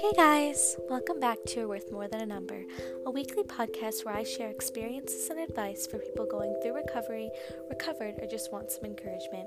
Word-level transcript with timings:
Hey 0.00 0.12
guys, 0.16 0.78
welcome 0.88 1.20
back 1.20 1.36
to 1.48 1.68
Worth 1.68 1.92
More 1.92 2.08
Than 2.08 2.22
a 2.22 2.26
Number, 2.26 2.64
a 3.04 3.10
weekly 3.10 3.42
podcast 3.42 4.02
where 4.06 4.14
I 4.14 4.24
share 4.24 4.48
experiences 4.48 5.28
and 5.28 5.38
advice 5.38 5.86
for 5.86 5.98
people 5.98 6.24
going 6.24 6.58
through 6.62 6.76
recovery, 6.76 7.30
recovered, 7.68 8.14
or 8.18 8.26
just 8.26 8.50
want 8.50 8.70
some 8.70 8.86
encouragement. 8.86 9.46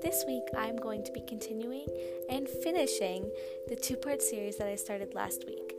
This 0.00 0.24
week, 0.26 0.44
I'm 0.56 0.76
going 0.76 1.04
to 1.04 1.12
be 1.12 1.20
continuing 1.20 1.86
and 2.30 2.48
finishing 2.48 3.30
the 3.68 3.76
two 3.76 3.96
part 3.96 4.22
series 4.22 4.56
that 4.56 4.68
I 4.68 4.76
started 4.76 5.14
last 5.14 5.44
week, 5.46 5.74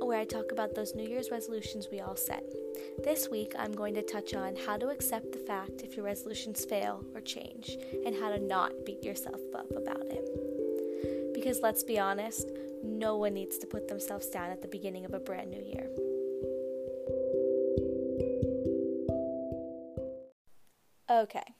where 0.00 0.18
I 0.18 0.24
talk 0.24 0.50
about 0.50 0.74
those 0.74 0.94
New 0.94 1.06
Year's 1.06 1.30
resolutions 1.30 1.88
we 1.92 2.00
all 2.00 2.16
set. 2.16 2.42
This 3.04 3.28
week, 3.28 3.52
I'm 3.58 3.72
going 3.72 3.92
to 3.96 4.02
touch 4.02 4.32
on 4.32 4.56
how 4.56 4.78
to 4.78 4.88
accept 4.88 5.32
the 5.32 5.44
fact 5.46 5.82
if 5.82 5.94
your 5.94 6.06
resolutions 6.06 6.64
fail 6.64 7.04
or 7.14 7.20
change, 7.20 7.76
and 8.06 8.16
how 8.16 8.30
to 8.30 8.38
not 8.38 8.72
beat 8.86 9.04
yourself 9.04 9.42
up 9.54 9.70
about 9.76 10.06
it. 10.06 10.26
Because 11.34 11.60
let's 11.60 11.82
be 11.82 11.98
honest, 11.98 12.48
no 12.82 13.16
one 13.16 13.34
needs 13.34 13.58
to 13.58 13.66
put 13.66 13.88
themselves 13.88 14.28
down 14.28 14.50
at 14.50 14.62
the 14.62 14.68
beginning 14.68 15.04
of 15.04 15.14
a 15.14 15.20
brand 15.20 15.50
new 15.50 15.62
year. 15.62 15.88
Okay, 21.10 21.54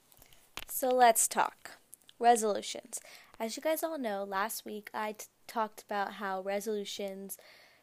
so 0.69 0.89
let's 0.89 1.29
talk 1.29 1.73
resolutions. 2.19 3.01
As 3.39 3.57
you 3.57 3.63
guys 3.63 3.83
all 3.83 3.99
know, 3.99 4.25
last 4.25 4.65
week 4.65 4.89
I 4.95 5.13
t- 5.13 5.27
talked 5.47 5.83
about 5.83 6.15
how 6.15 6.41
resolutions, 6.41 7.37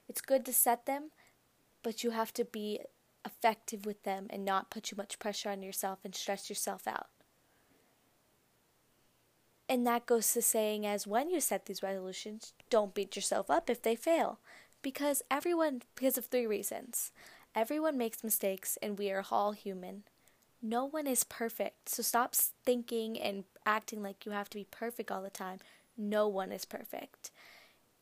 it's 0.08 0.22
good 0.22 0.46
to 0.46 0.54
set 0.54 0.86
them, 0.86 1.12
but 1.84 2.04
you 2.04 2.12
have 2.12 2.34
to 2.34 2.46
be 2.46 2.80
effective 3.26 3.86
with 3.86 4.04
them 4.04 4.28
and 4.30 4.46
not 4.46 4.72
put 4.72 4.84
too 4.84 4.96
much 4.96 5.20
pressure 5.20 5.50
on 5.50 5.62
yourself 5.62 6.00
and 6.04 6.16
stress 6.16 6.50
yourself 6.50 6.88
out. 6.88 7.08
And 9.70 9.86
that 9.86 10.08
goes 10.08 10.34
to 10.34 10.42
saying, 10.42 10.88
as 10.88 11.06
when 11.06 11.30
you 11.30 11.40
set 11.40 11.68
these 11.68 11.84
resolutions, 11.84 12.54
don't 12.72 12.96
beat 12.96 13.16
yourself 13.16 13.52
up 13.52 13.70
if 13.70 13.84
they 13.84 13.96
fail. 13.96 14.40
Because 14.82 15.22
everyone, 15.30 15.84
because 15.96 16.18
of 16.18 16.26
three 16.26 16.48
reasons. 16.48 17.12
Everyone 17.54 17.98
makes 17.98 18.24
mistakes, 18.24 18.78
and 18.82 18.98
we 18.98 19.12
are 19.12 19.24
all 19.30 19.52
human. 19.52 20.04
No 20.62 20.86
one 20.86 21.06
is 21.06 21.24
perfect. 21.24 21.90
So 21.90 22.02
stop 22.02 22.34
thinking 22.36 23.20
and 23.20 23.44
acting 23.66 24.02
like 24.02 24.26
you 24.26 24.32
have 24.32 24.50
to 24.50 24.58
be 24.58 24.68
perfect 24.70 25.12
all 25.12 25.22
the 25.22 25.30
time. 25.30 25.60
No 25.96 26.28
one 26.28 26.52
is 26.52 26.66
perfect. 26.66 27.32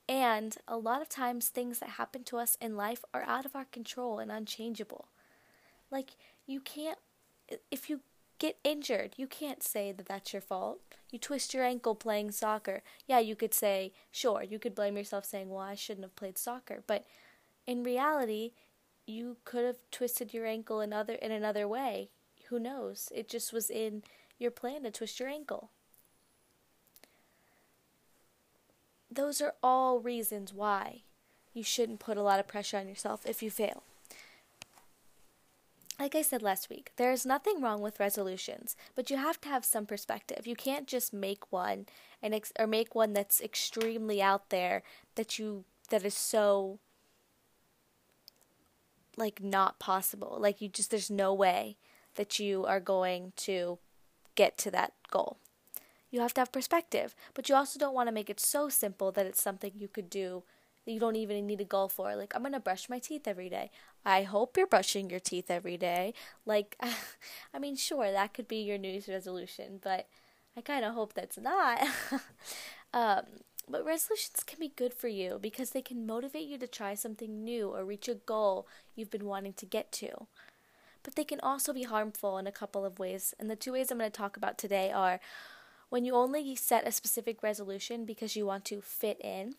And 0.08 0.56
a 0.68 0.78
lot 0.78 1.02
of 1.02 1.10
times, 1.10 1.50
things 1.50 1.80
that 1.80 1.92
happen 1.92 2.24
to 2.26 2.38
us 2.38 2.58
in 2.62 2.78
life 2.78 3.04
are 3.14 3.24
out 3.24 3.46
of 3.46 3.56
our 3.56 3.66
control 3.66 4.20
and 4.20 4.32
unchangeable. 4.32 5.10
Like, 5.92 6.12
you 6.46 6.62
can't, 6.62 7.00
if 7.72 7.90
you 7.90 8.02
get 8.40 8.58
injured. 8.64 9.14
You 9.18 9.28
can't 9.28 9.64
say 9.64 9.92
that 9.92 10.06
that's 10.06 10.34
your 10.34 10.42
fault. 10.42 10.80
You 11.12 11.20
twist 11.20 11.54
your 11.54 11.64
ankle 11.64 11.96
playing 11.96 12.32
soccer. 12.32 12.84
Yeah, 13.06 13.20
you 13.20 13.36
could 13.36 13.54
say, 13.54 13.94
sure, 14.12 14.44
you 14.44 14.60
could 14.60 14.76
blame 14.76 14.98
yourself 14.98 15.26
saying, 15.26 15.50
well, 15.50 15.60
I 15.60 15.76
shouldn't 15.76 16.06
have 16.06 16.16
played 16.16 16.38
soccer. 16.38 16.84
But 16.86 17.06
in 17.66 17.84
reality, 17.84 18.52
you 19.06 19.38
could 19.46 19.66
have 19.66 19.78
twisted 19.92 20.34
your 20.34 20.46
ankle 20.46 20.82
in 20.82 20.92
other 20.94 21.14
in 21.14 21.32
another 21.32 21.68
way. 21.68 22.10
Who 22.50 22.60
knows? 22.60 23.12
It 23.16 23.30
just 23.30 23.54
was 23.54 23.70
in 23.70 24.04
your 24.38 24.52
plan 24.52 24.84
to 24.84 24.92
twist 24.92 25.20
your 25.20 25.30
ankle. 25.30 25.72
Those 29.10 29.42
are 29.42 29.56
all 29.64 30.00
reasons 30.00 30.54
why 30.54 31.04
you 31.54 31.64
shouldn't 31.64 32.00
put 32.00 32.18
a 32.18 32.22
lot 32.22 32.40
of 32.40 32.48
pressure 32.48 32.78
on 32.78 32.88
yourself 32.88 33.26
if 33.26 33.42
you 33.42 33.50
fail 33.50 33.84
like 36.00 36.16
I 36.16 36.22
said 36.22 36.44
last 36.44 36.70
week, 36.70 36.92
there 36.98 37.12
is 37.12 37.26
nothing 37.26 37.62
wrong 37.62 37.82
with 37.82 38.00
resolutions, 38.00 38.76
but 38.96 39.10
you 39.10 39.18
have 39.18 39.42
to 39.42 39.50
have 39.50 39.66
some 39.66 39.86
perspective. 39.86 40.46
You 40.46 40.56
can't 40.56 40.88
just 40.88 41.12
make 41.12 41.52
one 41.52 41.88
and 42.22 42.36
ex- 42.36 42.54
or 42.60 42.68
make 42.68 42.94
one 42.94 43.14
that's 43.14 43.42
extremely 43.42 44.22
out 44.22 44.50
there 44.50 44.84
that 45.16 45.40
you 45.40 45.66
that 45.90 46.06
is 46.06 46.14
so 46.14 46.80
like 49.16 49.42
not 49.42 49.80
possible. 49.80 50.38
Like 50.40 50.62
you 50.62 50.70
just 50.70 50.92
there's 50.92 51.10
no 51.10 51.34
way 51.34 51.78
that 52.16 52.40
you 52.40 52.66
are 52.66 52.80
going 52.80 53.34
to 53.38 53.80
get 54.36 54.58
to 54.60 54.72
that 54.72 54.94
goal. 55.10 55.38
You 56.12 56.22
have 56.22 56.34
to 56.36 56.42
have 56.42 56.52
perspective, 56.52 57.16
but 57.34 57.50
you 57.50 57.56
also 57.56 57.80
don't 57.80 57.94
want 57.94 58.08
to 58.08 58.14
make 58.14 58.30
it 58.30 58.40
so 58.40 58.70
simple 58.70 59.12
that 59.12 59.26
it's 59.26 59.42
something 59.42 59.72
you 59.76 59.88
could 59.88 60.10
do 60.10 60.44
that 60.86 60.94
you 60.94 61.00
don't 61.00 61.18
even 61.18 61.46
need 61.46 61.60
a 61.60 61.66
goal 61.66 61.90
for. 61.90 62.16
Like, 62.16 62.34
I'm 62.34 62.42
going 62.42 62.54
to 62.54 62.62
brush 62.62 62.88
my 62.88 62.98
teeth 62.98 63.28
every 63.28 63.50
day. 63.50 63.72
I 64.08 64.24
hope 64.24 64.56
you're 64.56 64.66
brushing 64.66 65.10
your 65.10 65.20
teeth 65.20 65.52
every 65.52 65.76
day. 65.76 66.14
Like, 66.46 66.78
I 67.54 67.60
mean, 67.60 67.76
sure, 67.76 68.10
that 68.10 68.34
could 68.34 68.48
be 68.48 68.60
your 68.60 68.78
New 68.78 68.88
Year's 68.88 69.10
resolution, 69.10 69.82
but 69.84 70.08
I 70.56 70.62
kind 70.62 70.86
of 70.86 70.94
hope 70.94 71.14
that's 71.14 71.38
not. 71.38 71.86
um, 72.94 73.24
but 73.70 73.86
resolutions 73.86 74.46
can 74.46 74.60
be 74.60 74.72
good 74.74 74.94
for 74.94 75.10
you 75.10 75.40
because 75.42 75.72
they 75.72 75.82
can 75.82 76.08
motivate 76.08 76.48
you 76.48 76.58
to 76.58 76.68
try 76.68 76.96
something 76.96 77.44
new 77.44 77.68
or 77.68 77.84
reach 77.84 78.08
a 78.08 78.16
goal 78.16 78.66
you've 78.96 79.12
been 79.12 79.26
wanting 79.26 79.52
to 79.52 79.66
get 79.66 79.92
to. 79.92 80.28
But 81.04 81.16
they 81.16 81.26
can 81.26 81.42
also 81.42 81.74
be 81.74 81.84
harmful 81.84 82.38
in 82.38 82.48
a 82.48 82.52
couple 82.52 82.86
of 82.86 83.00
ways. 83.00 83.36
And 83.38 83.52
the 83.52 83.58
two 83.58 83.74
ways 83.74 83.92
I'm 83.92 83.98
going 83.98 84.10
to 84.10 84.18
talk 84.18 84.38
about 84.38 84.58
today 84.58 84.90
are 84.90 85.20
when 85.90 86.06
you 86.06 86.16
only 86.16 86.56
set 86.56 86.88
a 86.88 86.94
specific 86.94 87.44
resolution 87.44 88.06
because 88.06 88.38
you 88.38 88.46
want 88.46 88.64
to 88.66 88.80
fit 88.80 89.20
in 89.20 89.56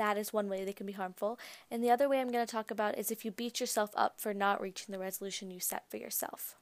that 0.00 0.16
is 0.16 0.32
one 0.32 0.48
way 0.48 0.64
they 0.64 0.72
can 0.72 0.86
be 0.86 0.94
harmful. 0.94 1.38
And 1.70 1.84
the 1.84 1.90
other 1.90 2.08
way 2.08 2.20
I'm 2.20 2.32
going 2.32 2.44
to 2.44 2.50
talk 2.50 2.70
about 2.70 2.96
is 2.96 3.10
if 3.10 3.22
you 3.22 3.30
beat 3.30 3.60
yourself 3.60 3.90
up 3.94 4.18
for 4.18 4.32
not 4.32 4.58
reaching 4.58 4.92
the 4.92 4.98
resolution 4.98 5.50
you 5.50 5.60
set 5.60 5.90
for 5.90 5.98
yourself. 5.98 6.56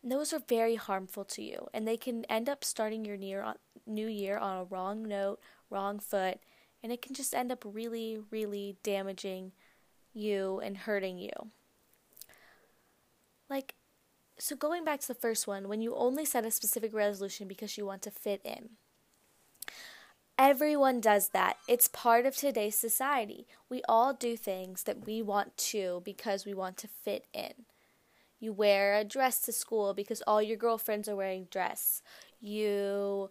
And 0.00 0.12
those 0.12 0.32
are 0.32 0.38
very 0.38 0.76
harmful 0.76 1.24
to 1.24 1.42
you, 1.42 1.66
and 1.74 1.88
they 1.88 1.96
can 1.96 2.24
end 2.26 2.48
up 2.48 2.62
starting 2.62 3.04
your 3.04 3.16
new 3.86 4.06
year 4.06 4.38
on 4.38 4.56
a 4.56 4.64
wrong 4.64 5.02
note, 5.02 5.40
wrong 5.68 5.98
foot, 5.98 6.38
and 6.80 6.92
it 6.92 7.02
can 7.02 7.12
just 7.12 7.34
end 7.34 7.50
up 7.50 7.64
really, 7.66 8.18
really 8.30 8.76
damaging 8.84 9.50
you 10.14 10.60
and 10.64 10.76
hurting 10.78 11.18
you. 11.18 11.32
Like, 13.50 13.74
so 14.38 14.54
going 14.54 14.84
back 14.84 15.00
to 15.00 15.08
the 15.08 15.14
first 15.14 15.48
one, 15.48 15.68
when 15.68 15.82
you 15.82 15.96
only 15.96 16.24
set 16.24 16.46
a 16.46 16.52
specific 16.52 16.94
resolution 16.94 17.48
because 17.48 17.76
you 17.76 17.84
want 17.84 18.02
to 18.02 18.12
fit 18.12 18.40
in. 18.44 18.70
Everyone 20.40 21.02
does 21.02 21.28
that. 21.34 21.58
It's 21.68 21.86
part 21.86 22.24
of 22.24 22.34
today's 22.34 22.74
society. 22.74 23.46
We 23.68 23.82
all 23.86 24.14
do 24.14 24.38
things 24.38 24.84
that 24.84 25.04
we 25.04 25.20
want 25.20 25.54
to 25.58 26.00
because 26.02 26.46
we 26.46 26.54
want 26.54 26.78
to 26.78 26.88
fit 26.88 27.26
in. 27.34 27.66
You 28.38 28.54
wear 28.54 28.94
a 28.94 29.04
dress 29.04 29.40
to 29.42 29.52
school 29.52 29.92
because 29.92 30.22
all 30.26 30.40
your 30.40 30.56
girlfriends 30.56 31.10
are 31.10 31.14
wearing 31.14 31.48
dress. 31.50 32.00
You 32.40 33.28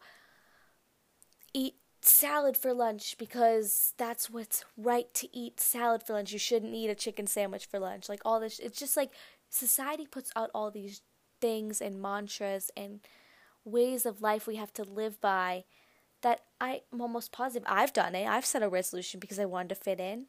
eat 1.51 1.77
salad 2.01 2.55
for 2.55 2.75
lunch 2.75 3.17
because 3.17 3.95
that's 3.97 4.29
what's 4.29 4.63
right 4.77 5.11
to 5.15 5.35
eat 5.35 5.59
salad 5.59 6.03
for 6.03 6.13
lunch. 6.13 6.31
You 6.31 6.37
shouldn't 6.37 6.75
eat 6.75 6.91
a 6.91 6.95
chicken 6.95 7.25
sandwich 7.25 7.65
for 7.65 7.79
lunch. 7.79 8.07
Like 8.07 8.21
all 8.23 8.39
this 8.39 8.59
it's 8.59 8.77
just 8.77 8.95
like 8.95 9.09
society 9.49 10.05
puts 10.05 10.29
out 10.35 10.51
all 10.53 10.69
these 10.69 11.01
things 11.41 11.81
and 11.81 11.99
mantras 11.99 12.69
and 12.77 12.99
ways 13.65 14.05
of 14.05 14.21
life 14.21 14.45
we 14.45 14.57
have 14.57 14.73
to 14.73 14.83
live 14.83 15.19
by 15.19 15.63
that 16.21 16.41
I'm 16.59 16.79
almost 16.99 17.31
positive 17.31 17.67
I've 17.69 17.93
done 17.93 18.15
it. 18.15 18.27
I've 18.27 18.45
set 18.45 18.63
a 18.63 18.69
resolution 18.69 19.19
because 19.19 19.39
I 19.39 19.45
wanted 19.45 19.69
to 19.69 19.75
fit 19.75 19.99
in. 19.99 20.25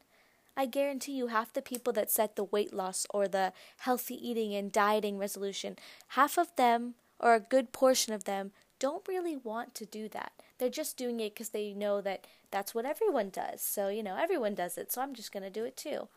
I 0.55 0.65
guarantee 0.65 1.13
you, 1.13 1.27
half 1.27 1.53
the 1.53 1.61
people 1.61 1.93
that 1.93 2.11
set 2.11 2.35
the 2.35 2.43
weight 2.43 2.73
loss 2.73 3.07
or 3.11 3.27
the 3.27 3.53
healthy 3.79 4.15
eating 4.15 4.53
and 4.53 4.71
dieting 4.71 5.17
resolution, 5.17 5.77
half 6.09 6.37
of 6.37 6.55
them, 6.57 6.95
or 7.19 7.33
a 7.33 7.39
good 7.39 7.71
portion 7.71 8.13
of 8.13 8.25
them, 8.25 8.51
don't 8.79 9.07
really 9.07 9.37
want 9.37 9.73
to 9.75 9.85
do 9.85 10.09
that. 10.09 10.33
They're 10.57 10.69
just 10.69 10.97
doing 10.97 11.19
it 11.19 11.33
because 11.33 11.49
they 11.49 11.73
know 11.73 12.01
that 12.01 12.25
that's 12.49 12.75
what 12.75 12.85
everyone 12.85 13.29
does. 13.29 13.61
So, 13.61 13.87
you 13.87 14.03
know, 14.03 14.17
everyone 14.17 14.55
does 14.55 14.77
it, 14.77 14.91
so 14.91 15.01
I'm 15.01 15.13
just 15.13 15.31
going 15.31 15.43
to 15.43 15.49
do 15.49 15.63
it 15.63 15.77
too. 15.77 16.09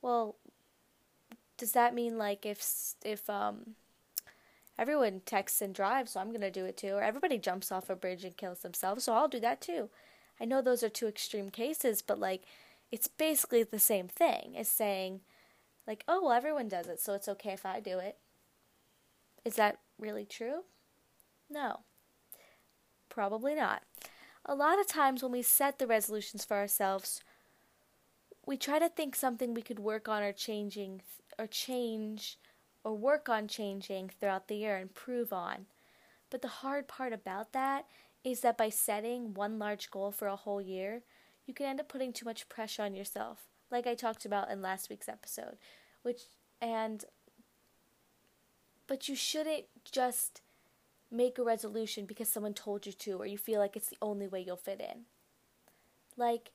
Well, 0.00 0.36
does 1.56 1.72
that 1.72 1.94
mean 1.94 2.18
like 2.18 2.44
if 2.44 2.64
if 3.04 3.28
um 3.30 3.76
everyone 4.78 5.20
texts 5.24 5.60
and 5.60 5.74
drives, 5.74 6.12
so 6.12 6.20
I'm 6.20 6.28
going 6.28 6.40
to 6.40 6.50
do 6.50 6.64
it 6.64 6.76
too. 6.76 6.94
Or 6.94 7.02
everybody 7.02 7.38
jumps 7.38 7.70
off 7.70 7.90
a 7.90 7.96
bridge 7.96 8.24
and 8.24 8.36
kills 8.36 8.60
themselves, 8.60 9.04
so 9.04 9.14
I'll 9.14 9.28
do 9.28 9.40
that 9.40 9.60
too. 9.60 9.90
I 10.40 10.44
know 10.44 10.62
those 10.62 10.82
are 10.82 10.88
two 10.88 11.06
extreme 11.06 11.50
cases, 11.50 12.02
but 12.02 12.18
like 12.18 12.42
it's 12.90 13.08
basically 13.08 13.62
the 13.62 13.78
same 13.78 14.08
thing. 14.08 14.54
It's 14.54 14.70
saying 14.70 15.20
like, 15.86 16.04
"Oh, 16.08 16.22
well 16.22 16.32
everyone 16.32 16.68
does 16.68 16.88
it, 16.88 17.00
so 17.00 17.14
it's 17.14 17.28
okay 17.28 17.52
if 17.52 17.64
I 17.66 17.80
do 17.80 17.98
it." 17.98 18.18
Is 19.44 19.56
that 19.56 19.78
really 19.98 20.24
true? 20.24 20.64
No. 21.50 21.80
Probably 23.08 23.54
not. 23.54 23.82
A 24.44 24.54
lot 24.54 24.80
of 24.80 24.86
times 24.86 25.22
when 25.22 25.32
we 25.32 25.42
set 25.42 25.78
the 25.78 25.86
resolutions 25.86 26.44
for 26.44 26.56
ourselves, 26.56 27.22
we 28.46 28.56
try 28.56 28.78
to 28.78 28.88
think 28.88 29.14
something 29.14 29.54
we 29.54 29.62
could 29.62 29.78
work 29.78 30.08
on 30.08 30.22
or 30.22 30.32
changing 30.32 31.02
or 31.38 31.46
change 31.46 32.38
or 32.84 32.94
work 32.94 33.28
on 33.28 33.48
changing 33.48 34.10
throughout 34.10 34.48
the 34.48 34.56
year 34.56 34.74
and 34.74 34.82
improve 34.82 35.32
on. 35.32 35.66
But 36.30 36.42
the 36.42 36.48
hard 36.48 36.88
part 36.88 37.12
about 37.12 37.52
that 37.52 37.86
is 38.24 38.40
that 38.40 38.58
by 38.58 38.68
setting 38.68 39.34
one 39.34 39.58
large 39.58 39.90
goal 39.90 40.10
for 40.10 40.28
a 40.28 40.36
whole 40.36 40.60
year, 40.60 41.02
you 41.46 41.54
can 41.54 41.66
end 41.66 41.80
up 41.80 41.88
putting 41.88 42.12
too 42.12 42.24
much 42.24 42.48
pressure 42.48 42.82
on 42.82 42.94
yourself, 42.94 43.48
like 43.70 43.86
I 43.86 43.94
talked 43.94 44.24
about 44.24 44.50
in 44.50 44.62
last 44.62 44.88
week's 44.90 45.08
episode, 45.08 45.56
which 46.02 46.22
and 46.60 47.04
but 48.86 49.08
you 49.08 49.16
shouldn't 49.16 49.64
just 49.90 50.42
make 51.10 51.38
a 51.38 51.44
resolution 51.44 52.06
because 52.06 52.28
someone 52.28 52.54
told 52.54 52.86
you 52.86 52.92
to 52.92 53.12
or 53.12 53.26
you 53.26 53.38
feel 53.38 53.60
like 53.60 53.76
it's 53.76 53.88
the 53.88 53.98
only 54.02 54.26
way 54.26 54.40
you'll 54.40 54.56
fit 54.56 54.80
in. 54.80 55.02
Like, 56.16 56.50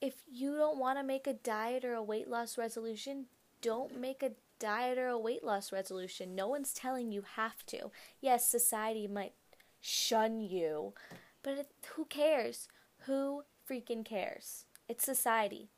if 0.00 0.14
you 0.30 0.56
don't 0.56 0.78
want 0.78 0.98
to 0.98 1.04
make 1.04 1.26
a 1.26 1.32
diet 1.32 1.84
or 1.84 1.94
a 1.94 2.02
weight 2.02 2.28
loss 2.28 2.58
resolution, 2.58 3.26
don't 3.60 3.98
make 3.98 4.22
a 4.22 4.32
diet 4.58 4.98
or 4.98 5.08
a 5.08 5.18
weight 5.18 5.44
loss 5.44 5.72
resolution. 5.72 6.34
No 6.34 6.48
one's 6.48 6.72
telling 6.72 7.12
you 7.12 7.24
have 7.36 7.64
to. 7.66 7.90
Yes, 8.20 8.46
society 8.46 9.06
might 9.06 9.34
shun 9.80 10.40
you, 10.40 10.94
but 11.42 11.58
it, 11.58 11.68
who 11.94 12.04
cares? 12.06 12.68
Who 13.06 13.42
freaking 13.68 14.04
cares? 14.04 14.64
It's 14.88 15.04
society. 15.04 15.70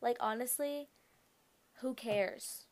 Like 0.00 0.16
honestly, 0.20 0.88
who 1.80 1.94
cares? 1.94 2.66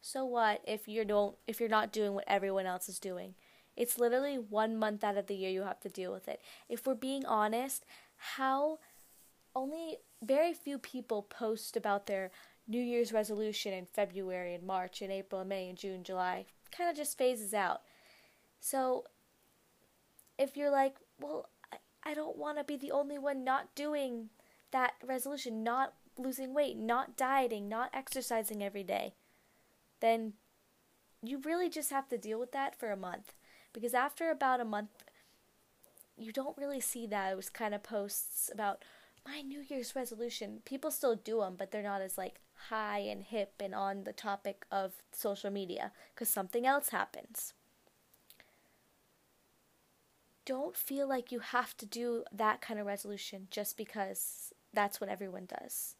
So 0.00 0.24
what 0.24 0.62
if 0.66 0.88
you 0.88 1.04
don't 1.04 1.36
if 1.46 1.60
you're 1.60 1.68
not 1.68 1.92
doing 1.92 2.14
what 2.14 2.24
everyone 2.26 2.66
else 2.66 2.88
is 2.88 2.98
doing? 2.98 3.34
It's 3.76 3.98
literally 3.98 4.36
1 4.36 4.76
month 4.76 5.04
out 5.04 5.16
of 5.16 5.26
the 5.26 5.34
year 5.34 5.50
you 5.50 5.62
have 5.62 5.80
to 5.80 5.88
deal 5.88 6.12
with 6.12 6.28
it. 6.28 6.40
If 6.68 6.86
we're 6.86 6.94
being 6.94 7.24
honest, 7.24 7.84
how 8.16 8.78
only 9.54 9.98
very 10.22 10.52
few 10.52 10.78
people 10.78 11.22
post 11.22 11.76
about 11.76 12.06
their 12.06 12.30
New 12.66 12.82
Year's 12.82 13.12
resolution 13.12 13.72
in 13.72 13.86
February 13.86 14.54
and 14.54 14.64
March 14.64 15.02
and 15.02 15.10
April 15.10 15.40
and 15.40 15.48
May 15.48 15.68
and 15.68 15.78
June, 15.78 16.04
July. 16.04 16.46
Kind 16.76 16.88
of 16.88 16.96
just 16.96 17.18
phases 17.18 17.52
out. 17.52 17.82
So 18.60 19.04
if 20.38 20.56
you're 20.56 20.70
like, 20.70 20.96
well, 21.20 21.48
I 22.02 22.14
don't 22.14 22.36
want 22.36 22.58
to 22.58 22.64
be 22.64 22.76
the 22.76 22.92
only 22.92 23.18
one 23.18 23.44
not 23.44 23.74
doing 23.74 24.30
that 24.70 24.94
resolution, 25.04 25.62
not 25.62 25.94
losing 26.16 26.54
weight, 26.54 26.76
not 26.76 27.16
dieting, 27.16 27.68
not 27.68 27.90
exercising 27.92 28.62
every 28.62 28.82
day, 28.82 29.14
then 30.00 30.34
you 31.22 31.38
really 31.38 31.68
just 31.68 31.90
have 31.90 32.08
to 32.08 32.18
deal 32.18 32.38
with 32.38 32.52
that 32.52 32.78
for 32.78 32.90
a 32.90 32.96
month. 32.96 33.34
Because 33.72 33.94
after 33.94 34.30
about 34.30 34.60
a 34.60 34.64
month, 34.64 34.90
you 36.16 36.32
don't 36.32 36.56
really 36.56 36.80
see 36.80 37.06
those 37.06 37.48
kind 37.48 37.74
of 37.74 37.82
posts 37.82 38.50
about 38.52 38.84
my 39.26 39.40
New 39.42 39.60
Year's 39.60 39.94
resolution. 39.94 40.60
People 40.64 40.90
still 40.90 41.16
do 41.16 41.40
them, 41.40 41.54
but 41.58 41.70
they're 41.70 41.82
not 41.82 42.02
as 42.02 42.16
like 42.18 42.40
high 42.68 42.98
and 42.98 43.22
hip 43.22 43.54
and 43.60 43.74
on 43.74 44.04
the 44.04 44.12
topic 44.12 44.64
of 44.70 44.92
social 45.12 45.50
media 45.50 45.92
because 46.14 46.28
something 46.28 46.66
else 46.66 46.90
happens. 46.90 47.54
Don't 50.44 50.76
feel 50.76 51.08
like 51.08 51.30
you 51.30 51.40
have 51.40 51.76
to 51.76 51.86
do 51.86 52.24
that 52.32 52.60
kind 52.60 52.80
of 52.80 52.86
resolution 52.86 53.46
just 53.50 53.76
because 53.76 54.52
that's 54.72 55.00
what 55.00 55.10
everyone 55.10 55.46
does. 55.46 55.94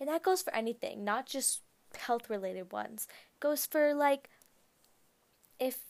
And 0.00 0.08
that 0.08 0.22
goes 0.22 0.42
for 0.42 0.54
anything, 0.54 1.04
not 1.04 1.26
just 1.26 1.62
health 1.96 2.30
related 2.30 2.72
ones. 2.72 3.06
It 3.34 3.40
goes 3.40 3.66
for 3.66 3.94
like 3.94 4.28
if 5.58 5.80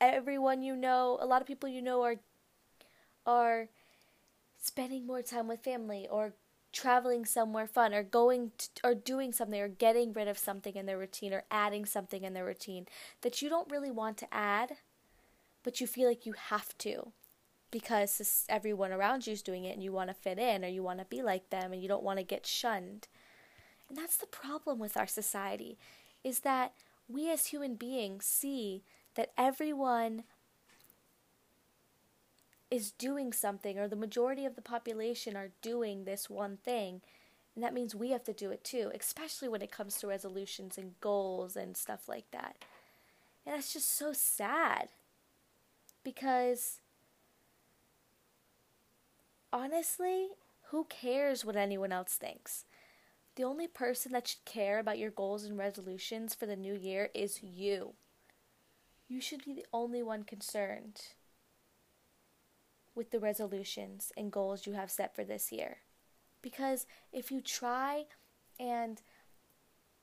everyone 0.00 0.62
you 0.62 0.76
know, 0.76 1.18
a 1.20 1.26
lot 1.26 1.40
of 1.40 1.46
people 1.46 1.68
you 1.68 1.82
know 1.82 2.02
are 2.02 2.16
are 3.26 3.68
spending 4.58 5.06
more 5.06 5.22
time 5.22 5.48
with 5.48 5.62
family 5.62 6.06
or 6.10 6.34
traveling 6.76 7.24
somewhere 7.24 7.66
fun 7.66 7.94
or 7.94 8.02
going 8.02 8.52
to, 8.58 8.68
or 8.84 8.94
doing 8.94 9.32
something 9.32 9.60
or 9.60 9.68
getting 9.68 10.12
rid 10.12 10.28
of 10.28 10.38
something 10.38 10.76
in 10.76 10.86
their 10.86 10.98
routine 10.98 11.32
or 11.32 11.44
adding 11.50 11.84
something 11.84 12.22
in 12.22 12.34
their 12.34 12.44
routine 12.44 12.86
that 13.22 13.40
you 13.40 13.48
don't 13.48 13.70
really 13.70 13.90
want 13.90 14.16
to 14.18 14.32
add 14.32 14.76
but 15.62 15.80
you 15.80 15.86
feel 15.86 16.08
like 16.08 16.26
you 16.26 16.34
have 16.34 16.76
to 16.78 17.12
because 17.70 18.44
everyone 18.48 18.92
around 18.92 19.26
you 19.26 19.32
is 19.32 19.42
doing 19.42 19.64
it 19.64 19.74
and 19.74 19.82
you 19.82 19.92
want 19.92 20.08
to 20.08 20.14
fit 20.14 20.38
in 20.38 20.64
or 20.64 20.68
you 20.68 20.82
want 20.82 20.98
to 20.98 21.04
be 21.06 21.22
like 21.22 21.50
them 21.50 21.72
and 21.72 21.82
you 21.82 21.88
don't 21.88 22.02
want 22.02 22.18
to 22.18 22.24
get 22.24 22.46
shunned. 22.46 23.08
And 23.88 23.98
that's 23.98 24.16
the 24.16 24.26
problem 24.26 24.78
with 24.78 24.96
our 24.96 25.06
society 25.06 25.76
is 26.22 26.40
that 26.40 26.72
we 27.08 27.30
as 27.30 27.46
human 27.46 27.74
beings 27.74 28.24
see 28.24 28.84
that 29.14 29.32
everyone 29.36 30.24
is 32.70 32.90
doing 32.90 33.32
something 33.32 33.78
or 33.78 33.88
the 33.88 33.96
majority 33.96 34.44
of 34.44 34.56
the 34.56 34.62
population 34.62 35.36
are 35.36 35.50
doing 35.62 36.04
this 36.04 36.28
one 36.28 36.56
thing 36.56 37.00
and 37.54 37.64
that 37.64 37.74
means 37.74 37.94
we 37.94 38.10
have 38.10 38.24
to 38.24 38.32
do 38.32 38.50
it 38.50 38.64
too 38.64 38.90
especially 38.94 39.48
when 39.48 39.62
it 39.62 39.70
comes 39.70 39.98
to 39.98 40.06
resolutions 40.06 40.76
and 40.76 40.98
goals 41.00 41.56
and 41.56 41.76
stuff 41.76 42.08
like 42.08 42.30
that. 42.32 42.56
And 43.44 43.54
that's 43.54 43.72
just 43.72 43.96
so 43.96 44.12
sad 44.12 44.88
because 46.02 46.80
honestly 49.52 50.28
who 50.70 50.84
cares 50.84 51.44
what 51.44 51.56
anyone 51.56 51.92
else 51.92 52.14
thinks? 52.14 52.64
The 53.36 53.44
only 53.44 53.68
person 53.68 54.12
that 54.12 54.26
should 54.26 54.44
care 54.44 54.78
about 54.78 54.98
your 54.98 55.10
goals 55.10 55.44
and 55.44 55.56
resolutions 55.56 56.34
for 56.34 56.46
the 56.46 56.56
new 56.56 56.74
year 56.74 57.10
is 57.14 57.42
you. 57.42 57.94
You 59.08 59.20
should 59.20 59.44
be 59.44 59.52
the 59.52 59.66
only 59.72 60.02
one 60.02 60.24
concerned 60.24 61.00
with 62.96 63.10
the 63.10 63.20
resolutions 63.20 64.10
and 64.16 64.32
goals 64.32 64.66
you 64.66 64.72
have 64.72 64.90
set 64.90 65.14
for 65.14 65.22
this 65.22 65.52
year. 65.52 65.78
Because 66.42 66.86
if 67.12 67.30
you 67.30 67.40
try 67.40 68.06
and 68.58 69.02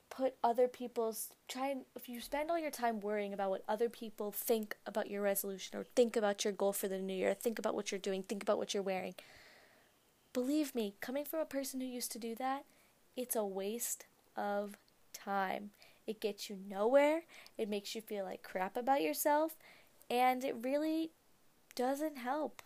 put 0.09 0.35
other 0.43 0.67
people's 0.67 1.29
try 1.47 1.69
and 1.69 1.81
if 1.95 2.07
you 2.07 2.21
spend 2.21 2.51
all 2.51 2.59
your 2.59 2.69
time 2.69 2.99
worrying 2.99 3.33
about 3.33 3.49
what 3.49 3.63
other 3.67 3.89
people 3.89 4.31
think 4.31 4.75
about 4.85 5.09
your 5.09 5.23
resolution 5.23 5.75
or 5.75 5.83
think 5.83 6.15
about 6.15 6.43
your 6.45 6.53
goal 6.53 6.71
for 6.71 6.87
the 6.87 6.99
new 6.99 7.15
year, 7.15 7.33
think 7.33 7.57
about 7.57 7.73
what 7.73 7.91
you're 7.91 7.99
doing, 7.99 8.21
think 8.21 8.43
about 8.43 8.59
what 8.59 8.73
you're 8.73 8.83
wearing. 8.83 9.15
Believe 10.31 10.75
me, 10.75 10.95
coming 11.01 11.25
from 11.25 11.39
a 11.39 11.45
person 11.45 11.81
who 11.81 11.87
used 11.87 12.11
to 12.11 12.19
do 12.19 12.35
that, 12.35 12.65
it's 13.15 13.35
a 13.35 13.45
waste 13.45 14.05
of 14.35 14.77
time. 15.13 15.71
It 16.05 16.19
gets 16.19 16.49
you 16.49 16.57
nowhere. 16.67 17.21
It 17.57 17.69
makes 17.69 17.95
you 17.95 18.01
feel 18.01 18.25
like 18.25 18.43
crap 18.43 18.75
about 18.75 19.01
yourself, 19.01 19.55
and 20.09 20.43
it 20.43 20.55
really 20.61 21.11
doesn't 21.75 22.17
help. 22.17 22.61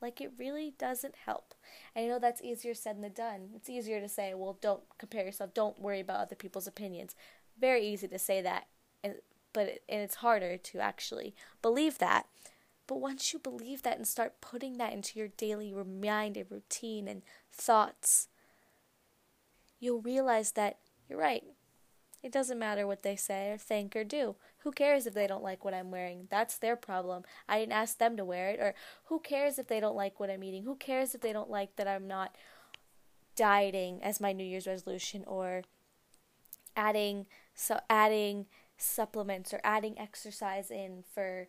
Like 0.00 0.20
it 0.20 0.32
really 0.38 0.74
doesn't 0.78 1.14
help. 1.26 1.54
And 1.94 2.04
I 2.04 2.08
know 2.08 2.18
that's 2.18 2.42
easier 2.42 2.74
said 2.74 3.02
than 3.02 3.12
done. 3.12 3.50
It's 3.54 3.68
easier 3.68 4.00
to 4.00 4.08
say, 4.08 4.32
well, 4.34 4.58
don't 4.60 4.82
compare 4.98 5.24
yourself, 5.24 5.54
don't 5.54 5.80
worry 5.80 6.00
about 6.00 6.20
other 6.20 6.36
people's 6.36 6.66
opinions. 6.66 7.14
Very 7.58 7.86
easy 7.86 8.08
to 8.08 8.18
say 8.18 8.40
that, 8.40 8.66
and 9.04 9.16
but 9.52 9.66
it, 9.66 9.82
and 9.88 10.00
it's 10.00 10.16
harder 10.16 10.56
to 10.56 10.78
actually 10.78 11.34
believe 11.60 11.98
that. 11.98 12.26
But 12.86 13.00
once 13.00 13.32
you 13.32 13.38
believe 13.38 13.82
that 13.82 13.98
and 13.98 14.06
start 14.06 14.40
putting 14.40 14.78
that 14.78 14.92
into 14.92 15.18
your 15.18 15.28
daily 15.28 15.72
mind 15.72 16.36
and 16.36 16.50
routine 16.50 17.06
and 17.06 17.22
thoughts, 17.52 18.28
you'll 19.78 20.02
realize 20.02 20.52
that 20.52 20.78
you're 21.08 21.18
right. 21.18 21.44
It 22.22 22.32
doesn't 22.32 22.58
matter 22.58 22.86
what 22.86 23.02
they 23.02 23.16
say 23.16 23.50
or 23.50 23.58
think 23.58 23.94
or 23.94 24.04
do. 24.04 24.36
Who 24.60 24.72
cares 24.72 25.06
if 25.06 25.14
they 25.14 25.26
don't 25.26 25.42
like 25.42 25.64
what 25.64 25.72
I'm 25.72 25.90
wearing? 25.90 26.28
That's 26.30 26.58
their 26.58 26.76
problem. 26.76 27.22
I 27.48 27.58
didn't 27.58 27.72
ask 27.72 27.98
them 27.98 28.16
to 28.16 28.24
wear 28.24 28.50
it. 28.50 28.60
Or 28.60 28.74
who 29.06 29.18
cares 29.18 29.58
if 29.58 29.68
they 29.68 29.80
don't 29.80 29.96
like 29.96 30.20
what 30.20 30.30
I'm 30.30 30.44
eating? 30.44 30.64
Who 30.64 30.76
cares 30.76 31.14
if 31.14 31.22
they 31.22 31.32
don't 31.32 31.50
like 31.50 31.76
that 31.76 31.88
I'm 31.88 32.06
not 32.06 32.36
dieting 33.36 34.02
as 34.02 34.20
my 34.20 34.32
New 34.32 34.44
Year's 34.44 34.66
resolution 34.66 35.24
or 35.26 35.62
adding 36.76 37.26
so 37.54 37.80
adding 37.88 38.46
supplements 38.76 39.52
or 39.54 39.60
adding 39.64 39.98
exercise 39.98 40.70
in 40.70 41.04
for 41.14 41.48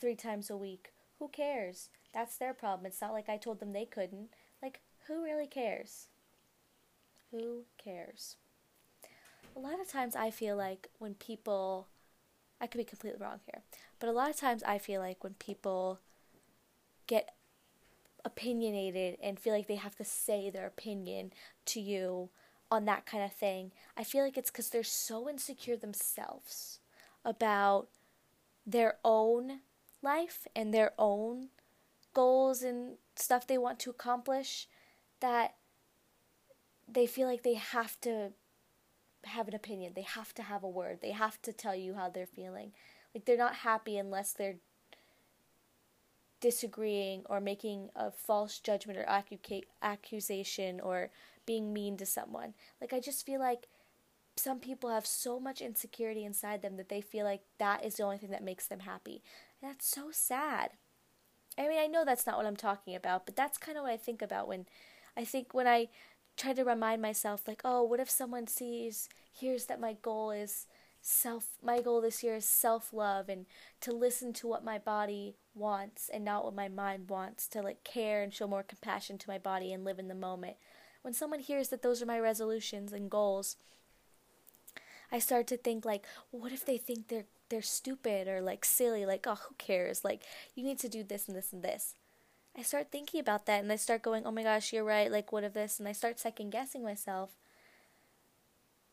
three 0.00 0.14
times 0.14 0.48
a 0.48 0.56
week? 0.56 0.92
Who 1.18 1.28
cares? 1.28 1.90
That's 2.14 2.38
their 2.38 2.54
problem. 2.54 2.86
It's 2.86 3.00
not 3.00 3.12
like 3.12 3.28
I 3.28 3.36
told 3.36 3.60
them 3.60 3.72
they 3.72 3.84
couldn't. 3.84 4.30
Like, 4.62 4.80
who 5.06 5.22
really 5.22 5.46
cares? 5.46 6.06
Who 7.30 7.64
cares? 7.76 8.36
A 9.54 9.58
lot 9.58 9.80
of 9.80 9.88
times 9.88 10.16
I 10.16 10.30
feel 10.30 10.56
like 10.56 10.88
when 10.98 11.14
people 11.14 11.88
I 12.60 12.66
could 12.66 12.78
be 12.78 12.84
completely 12.84 13.20
wrong 13.20 13.40
here. 13.46 13.62
But 13.98 14.08
a 14.08 14.12
lot 14.12 14.30
of 14.30 14.36
times 14.36 14.62
I 14.62 14.78
feel 14.78 15.00
like 15.00 15.22
when 15.22 15.34
people 15.34 16.00
get 17.06 17.30
opinionated 18.24 19.16
and 19.22 19.38
feel 19.38 19.54
like 19.54 19.68
they 19.68 19.76
have 19.76 19.96
to 19.96 20.04
say 20.04 20.50
their 20.50 20.66
opinion 20.66 21.32
to 21.66 21.80
you 21.80 22.30
on 22.70 22.84
that 22.84 23.06
kind 23.06 23.24
of 23.24 23.32
thing, 23.32 23.72
I 23.96 24.04
feel 24.04 24.24
like 24.24 24.36
it's 24.36 24.50
because 24.50 24.70
they're 24.70 24.82
so 24.82 25.28
insecure 25.28 25.76
themselves 25.76 26.80
about 27.24 27.88
their 28.66 28.96
own 29.04 29.60
life 30.02 30.46
and 30.54 30.72
their 30.72 30.92
own 30.98 31.48
goals 32.12 32.62
and 32.62 32.96
stuff 33.16 33.46
they 33.46 33.58
want 33.58 33.78
to 33.80 33.90
accomplish 33.90 34.68
that 35.20 35.54
they 36.86 37.06
feel 37.06 37.28
like 37.28 37.42
they 37.42 37.54
have 37.54 38.00
to 38.00 38.32
have 39.24 39.48
an 39.48 39.54
opinion. 39.54 39.92
They 39.94 40.02
have 40.02 40.34
to 40.34 40.42
have 40.42 40.62
a 40.62 40.68
word. 40.68 41.00
They 41.02 41.12
have 41.12 41.40
to 41.42 41.52
tell 41.52 41.74
you 41.74 41.94
how 41.94 42.08
they're 42.08 42.26
feeling. 42.26 42.72
Like 43.14 43.24
they're 43.24 43.36
not 43.36 43.56
happy 43.56 43.96
unless 43.96 44.32
they're 44.32 44.56
disagreeing 46.40 47.22
or 47.26 47.40
making 47.40 47.90
a 47.96 48.10
false 48.10 48.58
judgment 48.58 48.98
or 48.98 49.04
accu- 49.04 49.64
accusation 49.82 50.80
or 50.80 51.10
being 51.46 51.72
mean 51.72 51.96
to 51.96 52.06
someone. 52.06 52.54
Like 52.80 52.92
I 52.92 53.00
just 53.00 53.26
feel 53.26 53.40
like 53.40 53.66
some 54.36 54.60
people 54.60 54.90
have 54.90 55.06
so 55.06 55.40
much 55.40 55.60
insecurity 55.60 56.24
inside 56.24 56.62
them 56.62 56.76
that 56.76 56.88
they 56.88 57.00
feel 57.00 57.24
like 57.24 57.42
that 57.58 57.84
is 57.84 57.96
the 57.96 58.04
only 58.04 58.18
thing 58.18 58.30
that 58.30 58.44
makes 58.44 58.66
them 58.66 58.80
happy. 58.80 59.22
And 59.60 59.70
that's 59.70 59.86
so 59.88 60.10
sad. 60.12 60.70
I 61.58 61.66
mean, 61.66 61.78
I 61.78 61.88
know 61.88 62.04
that's 62.04 62.26
not 62.26 62.36
what 62.36 62.46
I'm 62.46 62.56
talking 62.56 62.94
about, 62.94 63.26
but 63.26 63.34
that's 63.34 63.58
kind 63.58 63.76
of 63.76 63.82
what 63.82 63.92
I 63.92 63.96
think 63.96 64.22
about 64.22 64.46
when 64.46 64.66
I 65.16 65.24
think 65.24 65.52
when 65.52 65.66
I 65.66 65.88
try 66.38 66.52
to 66.52 66.64
remind 66.64 67.02
myself 67.02 67.46
like 67.46 67.60
oh 67.64 67.82
what 67.82 68.00
if 68.00 68.08
someone 68.08 68.46
sees 68.46 69.08
hears 69.30 69.66
that 69.66 69.80
my 69.80 69.94
goal 70.02 70.30
is 70.30 70.66
self 71.00 71.48
my 71.62 71.80
goal 71.80 72.00
this 72.00 72.22
year 72.22 72.36
is 72.36 72.44
self-love 72.44 73.28
and 73.28 73.46
to 73.80 73.92
listen 73.92 74.32
to 74.32 74.46
what 74.46 74.64
my 74.64 74.78
body 74.78 75.36
wants 75.54 76.08
and 76.12 76.24
not 76.24 76.44
what 76.44 76.54
my 76.54 76.68
mind 76.68 77.08
wants 77.08 77.46
to 77.48 77.60
like 77.62 77.82
care 77.84 78.22
and 78.22 78.32
show 78.32 78.46
more 78.46 78.62
compassion 78.62 79.18
to 79.18 79.28
my 79.28 79.38
body 79.38 79.72
and 79.72 79.84
live 79.84 79.98
in 79.98 80.08
the 80.08 80.14
moment. 80.14 80.56
When 81.02 81.14
someone 81.14 81.40
hears 81.40 81.68
that 81.68 81.82
those 81.82 82.02
are 82.02 82.06
my 82.06 82.18
resolutions 82.18 82.92
and 82.92 83.10
goals 83.10 83.56
i 85.10 85.18
start 85.18 85.46
to 85.46 85.56
think 85.56 85.84
like 85.84 86.04
what 86.30 86.52
if 86.52 86.66
they 86.66 86.76
think 86.76 87.08
they're 87.08 87.24
they're 87.48 87.62
stupid 87.62 88.28
or 88.28 88.40
like 88.40 88.64
silly? 88.64 89.06
Like 89.06 89.26
oh 89.26 89.36
who 89.36 89.54
cares? 89.56 90.04
Like 90.04 90.22
you 90.54 90.62
need 90.64 90.78
to 90.80 90.88
do 90.88 91.02
this 91.02 91.28
and 91.28 91.36
this 91.36 91.52
and 91.52 91.62
this 91.62 91.94
i 92.58 92.62
start 92.62 92.90
thinking 92.90 93.20
about 93.20 93.46
that 93.46 93.62
and 93.62 93.70
i 93.70 93.76
start 93.76 94.02
going 94.02 94.26
oh 94.26 94.32
my 94.32 94.42
gosh 94.42 94.72
you're 94.72 94.84
right 94.84 95.12
like 95.12 95.32
what 95.32 95.44
of 95.44 95.54
this 95.54 95.78
and 95.78 95.88
i 95.88 95.92
start 95.92 96.18
second 96.18 96.50
guessing 96.50 96.82
myself 96.82 97.30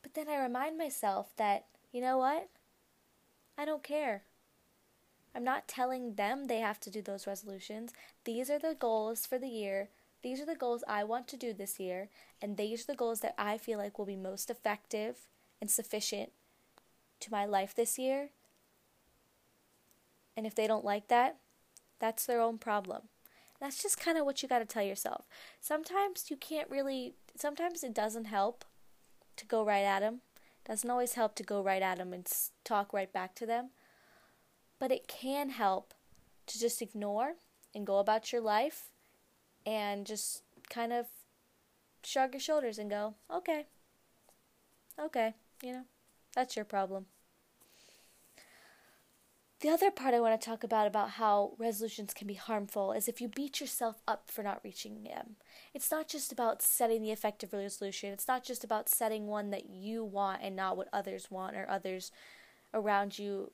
but 0.02 0.14
then 0.14 0.30
i 0.30 0.38
remind 0.38 0.78
myself 0.78 1.36
that 1.38 1.66
you 1.96 2.02
know 2.02 2.18
what? 2.18 2.50
I 3.58 3.64
don't 3.64 3.82
care. 3.82 4.24
I'm 5.34 5.46
not 5.46 5.66
telling 5.66 6.16
them 6.16 6.48
they 6.48 6.60
have 6.60 6.78
to 6.82 6.90
do 6.90 7.02
those 7.02 7.26
resolutions. 7.26 7.94
These 8.26 8.50
are 8.50 8.60
the 8.60 8.76
goals 8.78 9.26
for 9.26 9.40
the 9.40 9.48
year. 9.48 9.88
These 10.22 10.42
are 10.42 10.46
the 10.46 10.58
goals 10.58 10.84
I 10.90 11.06
want 11.06 11.30
to 11.30 11.38
do 11.38 11.54
this 11.54 11.80
year. 11.80 12.10
And 12.42 12.58
these 12.58 12.84
are 12.84 12.92
the 12.92 12.98
goals 12.98 13.22
that 13.22 13.34
I 13.38 13.58
feel 13.58 13.78
like 13.78 13.98
will 13.98 14.06
be 14.06 14.18
most 14.18 14.50
effective 14.50 15.20
and 15.62 15.72
sufficient 15.72 16.34
to 17.22 17.32
my 17.32 17.46
life 17.46 17.74
this 17.74 17.98
year. 17.98 18.32
And 20.36 20.46
if 20.46 20.54
they 20.54 20.68
don't 20.68 20.84
like 20.84 21.08
that, 21.08 21.38
that's 22.00 22.26
their 22.26 22.42
own 22.42 22.58
problem. 22.58 23.04
That's 23.66 23.82
just 23.82 24.00
kind 24.00 24.16
of 24.16 24.26
what 24.26 24.44
you 24.44 24.48
got 24.48 24.60
to 24.60 24.66
tell 24.66 24.84
yourself. 24.84 25.26
Sometimes 25.60 26.30
you 26.30 26.38
can't 26.38 26.70
really, 26.70 27.16
sometimes 27.36 27.84
it 27.84 27.96
doesn't 27.96 28.26
help 28.26 28.64
to 29.38 29.46
go 29.48 29.66
right 29.66 29.84
at 29.84 30.02
them 30.02 30.22
doesn't 30.66 30.90
always 30.90 31.14
help 31.14 31.36
to 31.36 31.44
go 31.44 31.62
right 31.62 31.82
at 31.82 32.00
them 32.00 32.12
and 32.12 32.28
talk 32.64 32.92
right 32.92 33.14
back 33.14 33.36
to 33.36 33.46
them, 33.46 33.70
but 34.80 34.92
it 34.92 35.08
can 35.08 35.50
help 35.50 35.94
to 36.48 36.60
just 36.60 36.82
ignore 36.82 37.36
and 37.74 37.86
go 37.86 38.00
about 38.00 38.32
your 38.32 38.42
life 38.42 38.90
and 39.66 40.06
just 40.06 40.42
kind 40.70 40.92
of 40.92 41.06
shrug 42.04 42.34
your 42.34 42.40
shoulders 42.40 42.80
and 42.80 42.90
go, 42.90 43.14
okay, 43.32 43.66
okay, 45.00 45.36
you 45.62 45.72
know, 45.72 45.84
that's 46.34 46.56
your 46.56 46.66
problem. 46.66 47.06
The 49.62 49.70
other 49.70 49.90
part 49.90 50.14
I 50.14 50.20
want 50.20 50.40
to 50.40 50.46
talk 50.46 50.64
about 50.64 50.86
about 50.86 51.12
how 51.12 51.54
resolutions 51.58 52.14
can 52.14 52.28
be 52.28 52.34
harmful 52.34 52.92
is 52.92 53.08
if 53.08 53.22
you 53.22 53.30
beat 53.30 53.62
yourself 53.62 54.02
up 54.08 54.30
for 54.30 54.44
not 54.44 54.60
reaching 54.64 55.04
them. 55.04 55.38
It's 55.74 55.90
not 55.90 56.08
just 56.10 56.32
about 56.32 56.62
setting 56.62 57.02
the 57.02 57.12
effective 57.12 57.54
resolution. 57.54 58.12
It's 58.12 58.28
not 58.28 58.44
just 58.44 58.64
about 58.64 58.90
setting 58.90 59.28
one 59.28 59.52
that 59.52 59.70
you 59.70 60.04
want 60.04 60.42
and 60.44 60.56
not 60.56 60.76
what 60.76 60.90
others 60.92 61.32
want 61.32 61.56
or 61.56 61.68
others 61.70 62.12
around 62.74 63.18
you 63.18 63.52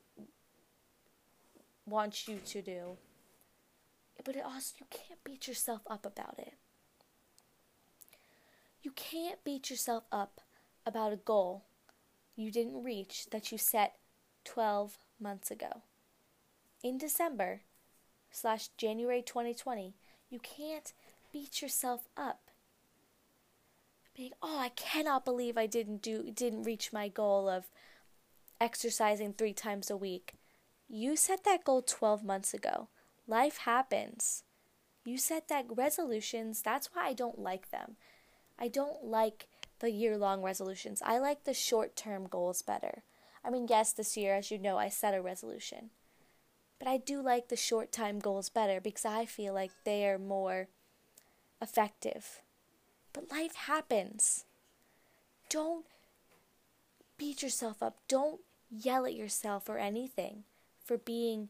want 1.85 2.27
you 2.27 2.39
to 2.45 2.61
do. 2.61 2.97
But 4.23 4.35
it 4.35 4.43
also 4.43 4.73
you 4.79 4.87
can't 4.89 5.23
beat 5.23 5.47
yourself 5.47 5.81
up 5.87 6.05
about 6.05 6.35
it. 6.39 6.53
You 8.81 8.91
can't 8.91 9.43
beat 9.43 9.69
yourself 9.69 10.03
up 10.11 10.41
about 10.85 11.13
a 11.13 11.17
goal 11.17 11.65
you 12.35 12.51
didn't 12.51 12.83
reach 12.83 13.27
that 13.31 13.51
you 13.51 13.57
set 13.57 13.97
12 14.45 14.97
months 15.19 15.51
ago 15.51 15.83
in 16.83 16.97
December 16.97 17.61
slash 18.31 18.69
January 18.77 19.21
2020, 19.21 19.93
you 20.29 20.39
can't 20.39 20.93
beat 21.31 21.61
yourself 21.61 22.07
up. 22.17 22.49
Being, 24.15 24.31
oh, 24.41 24.59
I 24.59 24.69
cannot 24.69 25.25
believe 25.25 25.57
I 25.57 25.67
didn't 25.67 26.01
do 26.01 26.31
didn't 26.31 26.63
reach 26.63 26.91
my 26.91 27.07
goal 27.07 27.47
of 27.47 27.65
exercising 28.59 29.33
three 29.33 29.53
times 29.53 29.89
a 29.89 29.97
week. 29.97 30.33
You 30.89 31.15
set 31.15 31.45
that 31.45 31.63
goal 31.63 31.81
12 31.81 32.23
months 32.23 32.53
ago. 32.53 32.89
Life 33.25 33.59
happens. 33.59 34.43
You 35.05 35.17
set 35.17 35.47
that 35.47 35.65
resolutions, 35.69 36.61
that's 36.61 36.89
why 36.93 37.07
I 37.07 37.13
don't 37.13 37.39
like 37.39 37.71
them. 37.71 37.95
I 38.59 38.67
don't 38.67 39.05
like 39.05 39.47
the 39.79 39.89
year 39.89 40.17
long 40.17 40.43
resolutions. 40.43 41.01
I 41.03 41.17
like 41.17 41.43
the 41.43 41.53
short 41.53 41.95
term 41.95 42.27
goals 42.27 42.61
better. 42.61 43.03
I 43.43 43.49
mean, 43.49 43.65
yes, 43.67 43.93
this 43.93 44.15
year, 44.15 44.35
as 44.35 44.51
you 44.51 44.59
know, 44.59 44.77
I 44.77 44.89
set 44.89 45.15
a 45.15 45.21
resolution. 45.21 45.89
But 46.81 46.89
I 46.89 46.97
do 46.97 47.21
like 47.21 47.49
the 47.49 47.55
short 47.55 47.91
time 47.91 48.17
goals 48.17 48.49
better 48.49 48.81
because 48.81 49.05
I 49.05 49.25
feel 49.25 49.53
like 49.53 49.69
they 49.83 50.03
are 50.07 50.17
more 50.17 50.67
effective. 51.61 52.41
But 53.13 53.29
life 53.31 53.53
happens. 53.53 54.45
Don't 55.47 55.85
beat 57.19 57.43
yourself 57.43 57.83
up. 57.83 57.97
Don't 58.07 58.39
yell 58.71 59.05
at 59.05 59.13
yourself 59.13 59.69
or 59.69 59.77
anything 59.77 60.43
for 60.83 60.97
being 60.97 61.49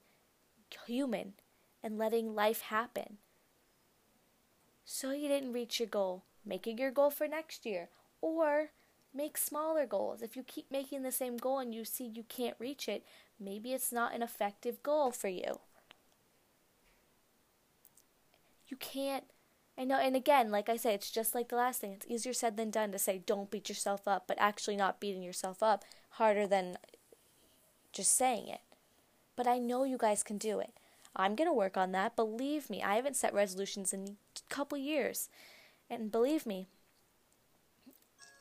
human 0.86 1.36
and 1.82 1.98
letting 1.98 2.36
life 2.36 2.64
happen. 2.64 3.18
So 4.84 5.12
you 5.12 5.30
didn't 5.30 5.54
reach 5.54 5.80
your 5.80 5.88
goal, 5.88 6.24
make 6.46 6.68
it 6.68 6.78
your 6.78 6.92
goal 6.92 7.10
for 7.10 7.26
next 7.26 7.66
year. 7.66 7.88
Or 8.20 8.72
make 9.14 9.38
smaller 9.38 9.86
goals. 9.86 10.22
If 10.22 10.36
you 10.36 10.44
keep 10.44 10.70
making 10.70 11.04
the 11.04 11.12
same 11.14 11.38
goal 11.38 11.60
and 11.60 11.74
you 11.74 11.86
see 11.86 12.04
you 12.06 12.24
can't 12.28 12.58
reach 12.60 12.90
it, 12.90 13.06
maybe 13.42 13.74
it's 13.74 13.92
not 13.92 14.14
an 14.14 14.22
effective 14.22 14.82
goal 14.84 15.12
for 15.12 15.28
you. 15.28 15.60
You 18.68 18.78
can't 18.78 19.26
I 19.78 19.84
know 19.84 19.98
and 19.98 20.16
again, 20.16 20.52
like 20.52 20.70
I 20.70 20.76
say, 20.76 20.94
it's 20.94 21.10
just 21.10 21.34
like 21.34 21.50
the 21.50 21.56
last 21.56 21.82
thing. 21.82 21.94
It's 21.94 22.06
easier 22.08 22.34
said 22.34 22.56
than 22.56 22.70
done 22.70 22.92
to 22.92 23.00
say 23.00 23.22
don't 23.26 23.50
beat 23.50 23.70
yourself 23.70 24.08
up, 24.08 24.26
but 24.28 24.38
actually 24.40 24.76
not 24.76 25.00
beating 25.00 25.24
yourself 25.24 25.64
up 25.64 25.84
harder 26.12 26.46
than 26.46 26.78
just 27.92 28.16
saying 28.16 28.48
it. 28.48 28.62
But 29.36 29.48
I 29.48 29.58
know 29.58 29.84
you 29.84 29.98
guys 29.98 30.24
can 30.24 30.38
do 30.38 30.60
it. 30.60 30.72
I'm 31.16 31.36
going 31.36 31.48
to 31.48 31.54
work 31.54 31.78
on 31.78 31.92
that. 31.92 32.16
Believe 32.16 32.70
me, 32.70 32.82
I 32.82 32.96
haven't 32.96 33.16
set 33.16 33.34
resolutions 33.34 33.94
in 33.94 34.18
a 34.36 34.54
couple 34.54 34.78
years. 34.78 35.30
And 35.90 36.12
believe 36.12 36.46
me, 36.46 36.68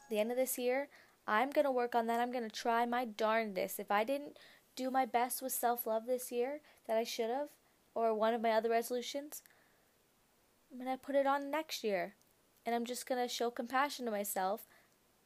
the 0.09 0.19
end 0.19 0.31
of 0.31 0.37
this 0.37 0.59
year, 0.59 0.89
I'm 1.27 1.51
going 1.51 1.65
to 1.65 1.71
work 1.71 1.95
on 1.95 2.07
that. 2.07 2.21
I'm 2.21 2.33
going 2.33 2.49
to 2.49 2.55
try 2.55 2.87
my 2.87 3.05
darndest. 3.05 3.81
If 3.81 3.91
I 3.91 4.05
didn't 4.05 4.37
do 4.81 4.91
my 4.91 5.05
best 5.05 5.43
with 5.43 5.53
self 5.53 5.87
love 5.87 6.07
this 6.07 6.33
year 6.33 6.61
that 6.87 6.97
I 6.97 7.05
should 7.05 7.29
have, 7.29 7.49
or 7.95 8.15
one 8.15 8.33
of 8.33 8.41
my 8.41 8.53
other 8.53 8.71
resolutions, 8.71 9.43
I'm 10.73 10.83
going 10.83 10.91
to 10.91 11.03
put 11.03 11.15
it 11.15 11.27
on 11.27 11.51
next 11.51 11.85
year. 11.85 12.15
And 12.65 12.75
I'm 12.75 12.87
just 12.87 13.07
going 13.07 13.21
to 13.21 13.29
show 13.29 13.51
compassion 13.51 14.05
to 14.07 14.11
myself 14.11 14.67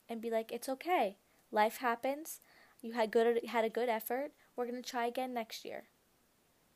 and 0.08 0.20
be 0.20 0.30
like, 0.30 0.50
it's 0.50 0.68
okay. 0.68 1.18
Life 1.52 1.78
happens. 1.78 2.40
You 2.80 2.92
had 2.92 3.10
good 3.10 3.40
had 3.46 3.64
a 3.64 3.68
good 3.68 3.88
effort. 3.88 4.32
We're 4.56 4.66
going 4.66 4.82
to 4.82 4.88
try 4.88 5.06
again 5.06 5.32
next 5.32 5.64
year. 5.64 5.84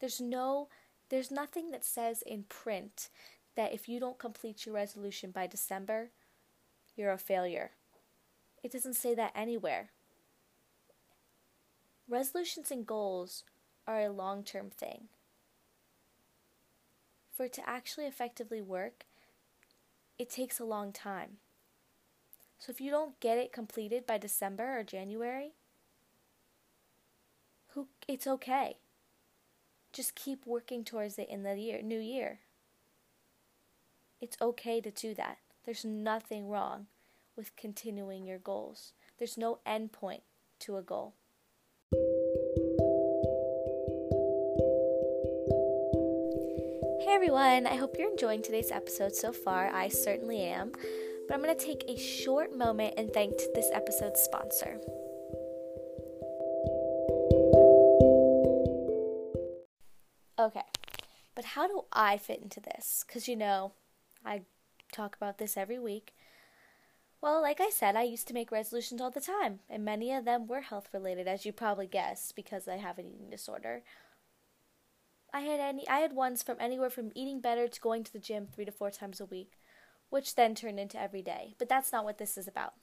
There's 0.00 0.20
no 0.20 0.68
there's 1.10 1.30
nothing 1.30 1.70
that 1.70 1.84
says 1.84 2.22
in 2.22 2.44
print 2.44 3.08
that 3.56 3.72
if 3.72 3.88
you 3.88 3.98
don't 3.98 4.18
complete 4.18 4.66
your 4.66 4.74
resolution 4.74 5.30
by 5.30 5.46
December, 5.46 6.10
you're 6.96 7.12
a 7.12 7.18
failure. 7.18 7.72
It 8.62 8.72
doesn't 8.72 8.94
say 8.94 9.14
that 9.14 9.32
anywhere. 9.34 9.90
Resolutions 12.08 12.70
and 12.70 12.86
goals 12.86 13.44
are 13.86 14.00
a 14.00 14.10
long 14.10 14.42
term 14.42 14.70
thing. 14.70 15.08
For 17.36 17.44
it 17.44 17.52
to 17.54 17.68
actually 17.68 18.06
effectively 18.06 18.62
work, 18.62 19.04
it 20.18 20.30
takes 20.30 20.58
a 20.58 20.64
long 20.64 20.92
time. 20.92 21.36
So 22.58 22.70
if 22.70 22.80
you 22.80 22.90
don't 22.90 23.20
get 23.20 23.38
it 23.38 23.52
completed 23.52 24.06
by 24.06 24.18
December 24.18 24.78
or 24.78 24.82
January, 24.82 25.52
who 27.68 27.88
it's 28.08 28.26
okay. 28.26 28.78
Just 29.92 30.14
keep 30.14 30.46
working 30.46 30.84
towards 30.84 31.18
it 31.18 31.28
in 31.28 31.42
the 31.42 31.56
year, 31.56 31.82
new 31.82 32.00
year. 32.00 32.40
It's 34.20 34.36
okay 34.40 34.80
to 34.80 34.90
do 34.90 35.14
that. 35.14 35.38
There's 35.64 35.84
nothing 35.84 36.48
wrong 36.48 36.86
with 37.36 37.54
continuing 37.56 38.26
your 38.26 38.38
goals. 38.38 38.92
There's 39.18 39.38
no 39.38 39.58
end 39.64 39.92
point 39.92 40.22
to 40.60 40.76
a 40.76 40.82
goal. 40.82 41.14
Everyone, 47.18 47.66
I 47.66 47.74
hope 47.74 47.96
you're 47.98 48.08
enjoying 48.08 48.42
today's 48.42 48.70
episode 48.70 49.12
so 49.12 49.32
far. 49.32 49.74
I 49.74 49.88
certainly 49.88 50.40
am. 50.42 50.70
But 51.26 51.34
I'm 51.34 51.42
going 51.42 51.58
to 51.58 51.64
take 51.64 51.82
a 51.88 51.98
short 51.98 52.56
moment 52.56 52.94
and 52.96 53.12
thank 53.12 53.36
this 53.56 53.68
episode's 53.72 54.20
sponsor. 54.20 54.78
Okay, 60.38 60.62
but 61.34 61.44
how 61.44 61.66
do 61.66 61.86
I 61.92 62.18
fit 62.18 62.40
into 62.40 62.60
this? 62.60 63.02
Because 63.04 63.26
you 63.26 63.34
know, 63.34 63.72
I 64.24 64.42
talk 64.92 65.16
about 65.16 65.38
this 65.38 65.56
every 65.56 65.80
week. 65.80 66.14
Well, 67.20 67.42
like 67.42 67.60
I 67.60 67.70
said, 67.70 67.96
I 67.96 68.04
used 68.04 68.28
to 68.28 68.34
make 68.34 68.52
resolutions 68.52 69.00
all 69.00 69.10
the 69.10 69.20
time, 69.20 69.58
and 69.68 69.84
many 69.84 70.12
of 70.12 70.24
them 70.24 70.46
were 70.46 70.60
health 70.60 70.90
related, 70.94 71.26
as 71.26 71.44
you 71.44 71.52
probably 71.52 71.88
guessed, 71.88 72.36
because 72.36 72.68
I 72.68 72.76
have 72.76 72.96
an 73.00 73.06
eating 73.06 73.28
disorder. 73.28 73.82
I 75.32 75.40
had 75.40 75.60
any 75.60 75.88
I 75.88 75.98
had 76.00 76.12
ones 76.14 76.42
from 76.42 76.56
anywhere 76.60 76.90
from 76.90 77.12
eating 77.14 77.40
better 77.40 77.68
to 77.68 77.80
going 77.80 78.04
to 78.04 78.12
the 78.12 78.18
gym 78.18 78.46
3 78.46 78.64
to 78.66 78.72
4 78.72 78.90
times 78.90 79.20
a 79.20 79.26
week, 79.26 79.58
which 80.10 80.34
then 80.34 80.54
turned 80.54 80.80
into 80.80 81.00
every 81.00 81.22
day. 81.22 81.54
But 81.58 81.68
that's 81.68 81.92
not 81.92 82.04
what 82.04 82.18
this 82.18 82.36
is 82.38 82.48
about. 82.48 82.74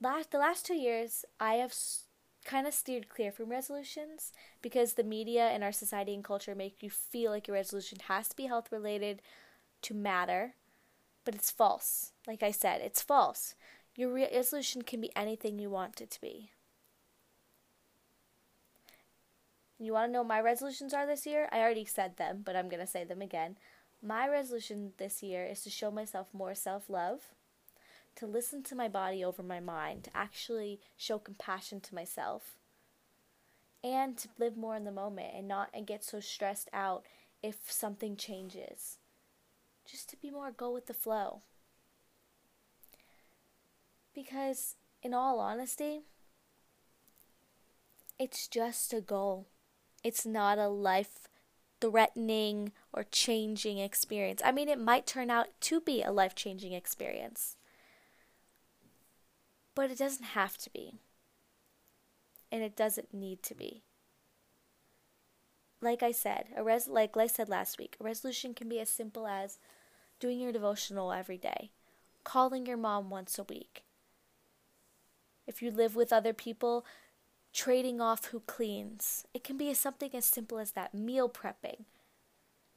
last 0.00 0.30
the 0.30 0.38
last 0.38 0.66
two 0.66 0.74
years, 0.74 1.24
I 1.40 1.54
have 1.54 1.70
s- 1.70 2.04
kind 2.44 2.66
of 2.66 2.74
steered 2.74 3.08
clear 3.08 3.32
from 3.32 3.48
resolutions 3.50 4.32
because 4.60 4.92
the 4.94 5.02
media 5.04 5.48
and 5.48 5.64
our 5.64 5.72
society 5.72 6.14
and 6.14 6.22
culture 6.22 6.54
make 6.54 6.82
you 6.82 6.90
feel 6.90 7.30
like 7.30 7.48
your 7.48 7.56
resolution 7.56 7.98
has 8.08 8.28
to 8.28 8.36
be 8.36 8.46
health 8.46 8.70
related 8.70 9.22
to 9.82 9.94
matter, 9.94 10.54
but 11.24 11.34
it's 11.36 11.50
false. 11.52 12.12
Like 12.26 12.42
I 12.42 12.52
said, 12.52 12.80
it's 12.82 13.02
false. 13.02 13.54
Your 13.96 14.12
resolution 14.14 14.82
can 14.82 15.00
be 15.00 15.14
anything 15.16 15.58
you 15.58 15.70
want 15.70 16.00
it 16.00 16.10
to 16.12 16.20
be. 16.22 16.52
You 19.78 19.92
want 19.92 20.08
to 20.08 20.12
know 20.12 20.24
my 20.24 20.40
resolutions 20.40 20.94
are 20.94 21.06
this 21.06 21.26
year? 21.26 21.48
I 21.50 21.58
already 21.58 21.84
said 21.84 22.16
them, 22.16 22.42
but 22.44 22.54
I'm 22.54 22.68
going 22.68 22.80
to 22.84 22.86
say 22.86 23.04
them 23.04 23.20
again. 23.20 23.56
My 24.00 24.28
resolution 24.28 24.92
this 24.98 25.22
year 25.22 25.44
is 25.44 25.62
to 25.62 25.70
show 25.70 25.90
myself 25.90 26.28
more 26.32 26.54
self 26.54 26.88
love, 26.88 27.32
to 28.16 28.26
listen 28.26 28.62
to 28.64 28.76
my 28.76 28.88
body 28.88 29.24
over 29.24 29.42
my 29.42 29.60
mind, 29.60 30.04
to 30.04 30.16
actually 30.16 30.80
show 30.96 31.18
compassion 31.18 31.80
to 31.80 31.94
myself, 31.94 32.58
and 33.82 34.16
to 34.18 34.28
live 34.38 34.56
more 34.56 34.76
in 34.76 34.84
the 34.84 34.92
moment 34.92 35.32
and 35.34 35.48
not 35.48 35.70
and 35.74 35.86
get 35.86 36.04
so 36.04 36.20
stressed 36.20 36.68
out 36.72 37.04
if 37.42 37.56
something 37.70 38.16
changes. 38.16 38.98
Just 39.84 40.08
to 40.10 40.16
be 40.16 40.30
more 40.30 40.50
go 40.50 40.70
with 40.70 40.86
the 40.86 40.94
flow. 40.94 41.42
Because, 44.14 44.76
in 45.02 45.12
all 45.12 45.40
honesty, 45.40 46.02
it's 48.18 48.46
just 48.46 48.94
a 48.94 49.00
goal. 49.00 49.48
It's 50.04 50.26
not 50.26 50.58
a 50.58 50.68
life 50.68 51.26
threatening 51.80 52.72
or 52.92 53.04
changing 53.04 53.78
experience. 53.78 54.42
I 54.44 54.52
mean, 54.52 54.68
it 54.68 54.78
might 54.78 55.06
turn 55.06 55.30
out 55.30 55.48
to 55.62 55.80
be 55.80 56.02
a 56.02 56.12
life 56.12 56.34
changing 56.34 56.72
experience, 56.72 57.56
but 59.74 59.90
it 59.90 59.98
doesn't 59.98 60.26
have 60.26 60.56
to 60.58 60.70
be. 60.70 60.98
And 62.52 62.62
it 62.62 62.76
doesn't 62.76 63.12
need 63.12 63.42
to 63.44 63.54
be. 63.54 63.82
Like 65.80 66.02
I 66.02 66.12
said, 66.12 66.46
a 66.56 66.62
res- 66.62 66.86
like 66.88 67.16
I 67.16 67.26
said 67.26 67.48
last 67.48 67.78
week, 67.78 67.96
a 68.00 68.04
resolution 68.04 68.54
can 68.54 68.68
be 68.68 68.80
as 68.80 68.88
simple 68.88 69.26
as 69.26 69.58
doing 70.20 70.38
your 70.38 70.52
devotional 70.52 71.12
every 71.12 71.36
day, 71.36 71.70
calling 72.22 72.66
your 72.66 72.76
mom 72.76 73.10
once 73.10 73.38
a 73.38 73.44
week. 73.44 73.84
If 75.46 75.60
you 75.60 75.70
live 75.70 75.94
with 75.94 76.12
other 76.12 76.32
people, 76.32 76.86
trading 77.54 78.00
off 78.00 78.26
who 78.26 78.40
cleans. 78.40 79.24
It 79.32 79.44
can 79.44 79.56
be 79.56 79.72
something 79.72 80.10
as 80.12 80.26
simple 80.26 80.58
as 80.58 80.72
that 80.72 80.92
meal 80.92 81.28
prepping. 81.28 81.84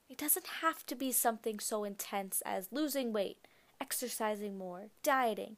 It 0.08 0.18
doesn't 0.18 0.48
have 0.62 0.86
to 0.86 0.96
be 0.96 1.12
something 1.12 1.60
so 1.60 1.84
intense 1.84 2.42
as 2.46 2.72
losing 2.72 3.12
weight, 3.12 3.40
exercising 3.82 4.58
more, 4.58 4.86
dieting. 5.04 5.58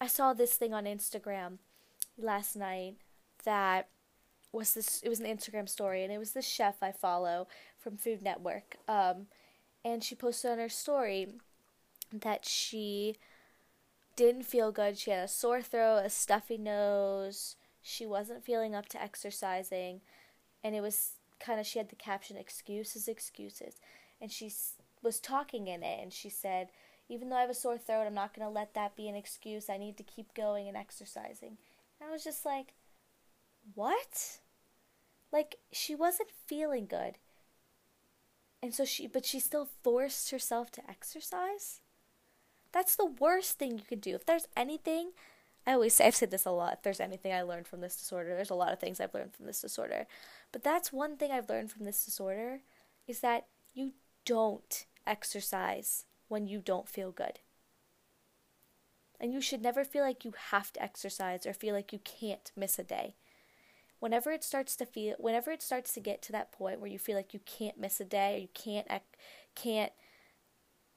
I 0.00 0.08
saw 0.08 0.34
this 0.34 0.56
thing 0.56 0.74
on 0.74 0.84
Instagram 0.84 1.58
last 2.18 2.56
night 2.56 2.96
that 3.44 3.88
was 4.52 4.74
this 4.74 5.00
it 5.02 5.08
was 5.08 5.20
an 5.20 5.26
Instagram 5.26 5.68
story 5.68 6.02
and 6.02 6.12
it 6.12 6.18
was 6.18 6.32
this 6.32 6.46
chef 6.46 6.82
I 6.82 6.92
follow 6.92 7.46
from 7.78 7.96
Food 7.96 8.20
Network. 8.20 8.76
Um, 8.88 9.28
and 9.84 10.02
she 10.02 10.14
posted 10.14 10.50
on 10.50 10.58
her 10.58 10.68
story 10.68 11.28
that 12.12 12.44
she 12.44 13.16
didn't 14.16 14.44
feel 14.44 14.72
good. 14.72 14.98
She 14.98 15.10
had 15.10 15.24
a 15.24 15.28
sore 15.28 15.62
throat, 15.62 16.02
a 16.04 16.10
stuffy 16.10 16.58
nose. 16.58 17.56
She 17.82 18.06
wasn't 18.06 18.44
feeling 18.44 18.74
up 18.74 18.88
to 18.90 19.02
exercising. 19.02 20.00
And 20.62 20.74
it 20.74 20.80
was 20.80 21.12
kind 21.40 21.58
of, 21.58 21.66
she 21.66 21.78
had 21.78 21.88
the 21.88 21.96
caption, 21.96 22.36
excuses, 22.36 23.08
excuses. 23.08 23.80
And 24.20 24.30
she 24.30 24.52
was 25.02 25.18
talking 25.18 25.66
in 25.66 25.82
it, 25.82 25.98
and 26.00 26.12
she 26.12 26.28
said, 26.28 26.68
even 27.08 27.28
though 27.28 27.36
I 27.36 27.40
have 27.40 27.50
a 27.50 27.54
sore 27.54 27.78
throat, 27.78 28.06
I'm 28.06 28.14
not 28.14 28.34
going 28.34 28.46
to 28.46 28.52
let 28.52 28.74
that 28.74 28.96
be 28.96 29.08
an 29.08 29.16
excuse. 29.16 29.68
I 29.68 29.76
need 29.76 29.96
to 29.96 30.04
keep 30.04 30.34
going 30.34 30.68
and 30.68 30.76
exercising. 30.76 31.58
And 32.00 32.08
I 32.08 32.12
was 32.12 32.24
just 32.24 32.46
like, 32.46 32.74
what? 33.74 34.38
Like, 35.32 35.56
she 35.72 35.94
wasn't 35.94 36.30
feeling 36.46 36.86
good. 36.86 37.18
And 38.62 38.72
so 38.72 38.84
she, 38.84 39.08
but 39.08 39.26
she 39.26 39.40
still 39.40 39.68
forced 39.82 40.30
herself 40.30 40.70
to 40.72 40.88
exercise? 40.88 41.80
That's 42.72 42.96
the 42.96 43.06
worst 43.06 43.58
thing 43.58 43.78
you 43.78 43.84
could 43.86 44.00
do. 44.00 44.14
If 44.14 44.26
there's 44.26 44.48
anything, 44.56 45.12
I 45.66 45.72
always 45.72 45.94
say, 45.94 46.06
I've 46.06 46.16
said 46.16 46.30
this 46.30 46.46
a 46.46 46.50
lot. 46.50 46.74
If 46.74 46.82
there's 46.82 47.00
anything 47.00 47.32
I 47.32 47.42
learned 47.42 47.68
from 47.68 47.80
this 47.80 47.96
disorder, 47.96 48.34
there's 48.34 48.50
a 48.50 48.54
lot 48.54 48.72
of 48.72 48.80
things 48.80 49.00
I've 49.00 49.14
learned 49.14 49.34
from 49.34 49.46
this 49.46 49.60
disorder. 49.60 50.06
But 50.50 50.64
that's 50.64 50.92
one 50.92 51.16
thing 51.16 51.30
I've 51.30 51.48
learned 51.48 51.70
from 51.70 51.84
this 51.84 52.04
disorder 52.04 52.60
is 53.06 53.20
that 53.20 53.46
you 53.74 53.92
don't 54.24 54.86
exercise 55.06 56.04
when 56.28 56.46
you 56.46 56.60
don't 56.60 56.88
feel 56.88 57.10
good. 57.10 57.40
And 59.20 59.32
you 59.32 59.40
should 59.40 59.62
never 59.62 59.84
feel 59.84 60.02
like 60.02 60.24
you 60.24 60.32
have 60.50 60.72
to 60.72 60.82
exercise 60.82 61.46
or 61.46 61.52
feel 61.52 61.74
like 61.74 61.92
you 61.92 62.00
can't 62.00 62.50
miss 62.56 62.78
a 62.78 62.82
day. 62.82 63.14
Whenever 64.00 64.32
it 64.32 64.42
starts 64.42 64.74
to 64.76 64.86
feel 64.86 65.14
whenever 65.18 65.52
it 65.52 65.62
starts 65.62 65.92
to 65.94 66.00
get 66.00 66.22
to 66.22 66.32
that 66.32 66.50
point 66.50 66.80
where 66.80 66.90
you 66.90 66.98
feel 66.98 67.14
like 67.14 67.32
you 67.32 67.38
can't 67.46 67.78
miss 67.78 68.00
a 68.00 68.04
day 68.04 68.34
or 68.34 68.38
you 68.38 68.48
can't 68.52 68.88
can't 69.54 69.92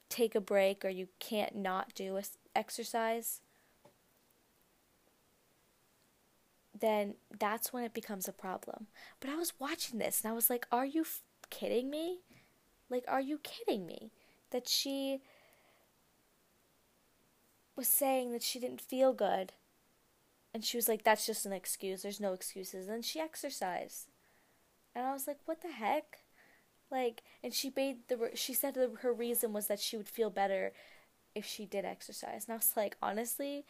take 0.09 0.35
a 0.35 0.41
break 0.41 0.85
or 0.85 0.89
you 0.89 1.07
can't 1.19 1.55
not 1.55 1.93
do 1.93 2.19
exercise, 2.55 3.41
then 6.77 7.15
that's 7.37 7.71
when 7.71 7.83
it 7.83 7.93
becomes 7.93 8.27
a 8.27 8.33
problem. 8.33 8.87
But 9.19 9.29
I 9.29 9.35
was 9.35 9.53
watching 9.59 9.99
this 9.99 10.21
and 10.21 10.31
I 10.31 10.35
was 10.35 10.49
like, 10.49 10.67
are 10.71 10.85
you 10.85 11.01
f- 11.01 11.21
kidding 11.49 11.89
me? 11.89 12.19
Like, 12.89 13.05
are 13.07 13.21
you 13.21 13.39
kidding 13.39 13.85
me? 13.85 14.11
That 14.51 14.67
she 14.67 15.21
was 17.75 17.87
saying 17.87 18.31
that 18.31 18.43
she 18.43 18.59
didn't 18.59 18.81
feel 18.81 19.13
good. 19.13 19.53
And 20.53 20.63
she 20.63 20.77
was 20.77 20.87
like, 20.87 21.03
that's 21.03 21.25
just 21.25 21.45
an 21.45 21.51
excuse. 21.51 22.01
There's 22.01 22.21
no 22.21 22.33
excuses. 22.33 22.87
And 22.87 23.03
she 23.03 23.19
exercised. 23.19 24.07
And 24.95 25.05
I 25.05 25.11
was 25.11 25.27
like, 25.27 25.39
what 25.45 25.61
the 25.61 25.71
heck? 25.71 26.19
Like, 26.95 27.23
and 27.43 27.53
she 27.53 27.73
made 27.75 28.07
the 28.07 28.29
she 28.35 28.53
said 28.53 28.77
her 29.01 29.11
reason 29.11 29.51
was 29.51 29.67
that 29.67 29.81
she 29.81 29.97
would 29.97 30.07
feel 30.07 30.29
better 30.29 30.71
if 31.35 31.45
she 31.45 31.65
did 31.65 31.83
exercise. 31.83 32.45
And 32.47 32.53
I 32.53 32.55
was 32.55 32.71
like, 32.77 32.95
honestly, 33.01 33.65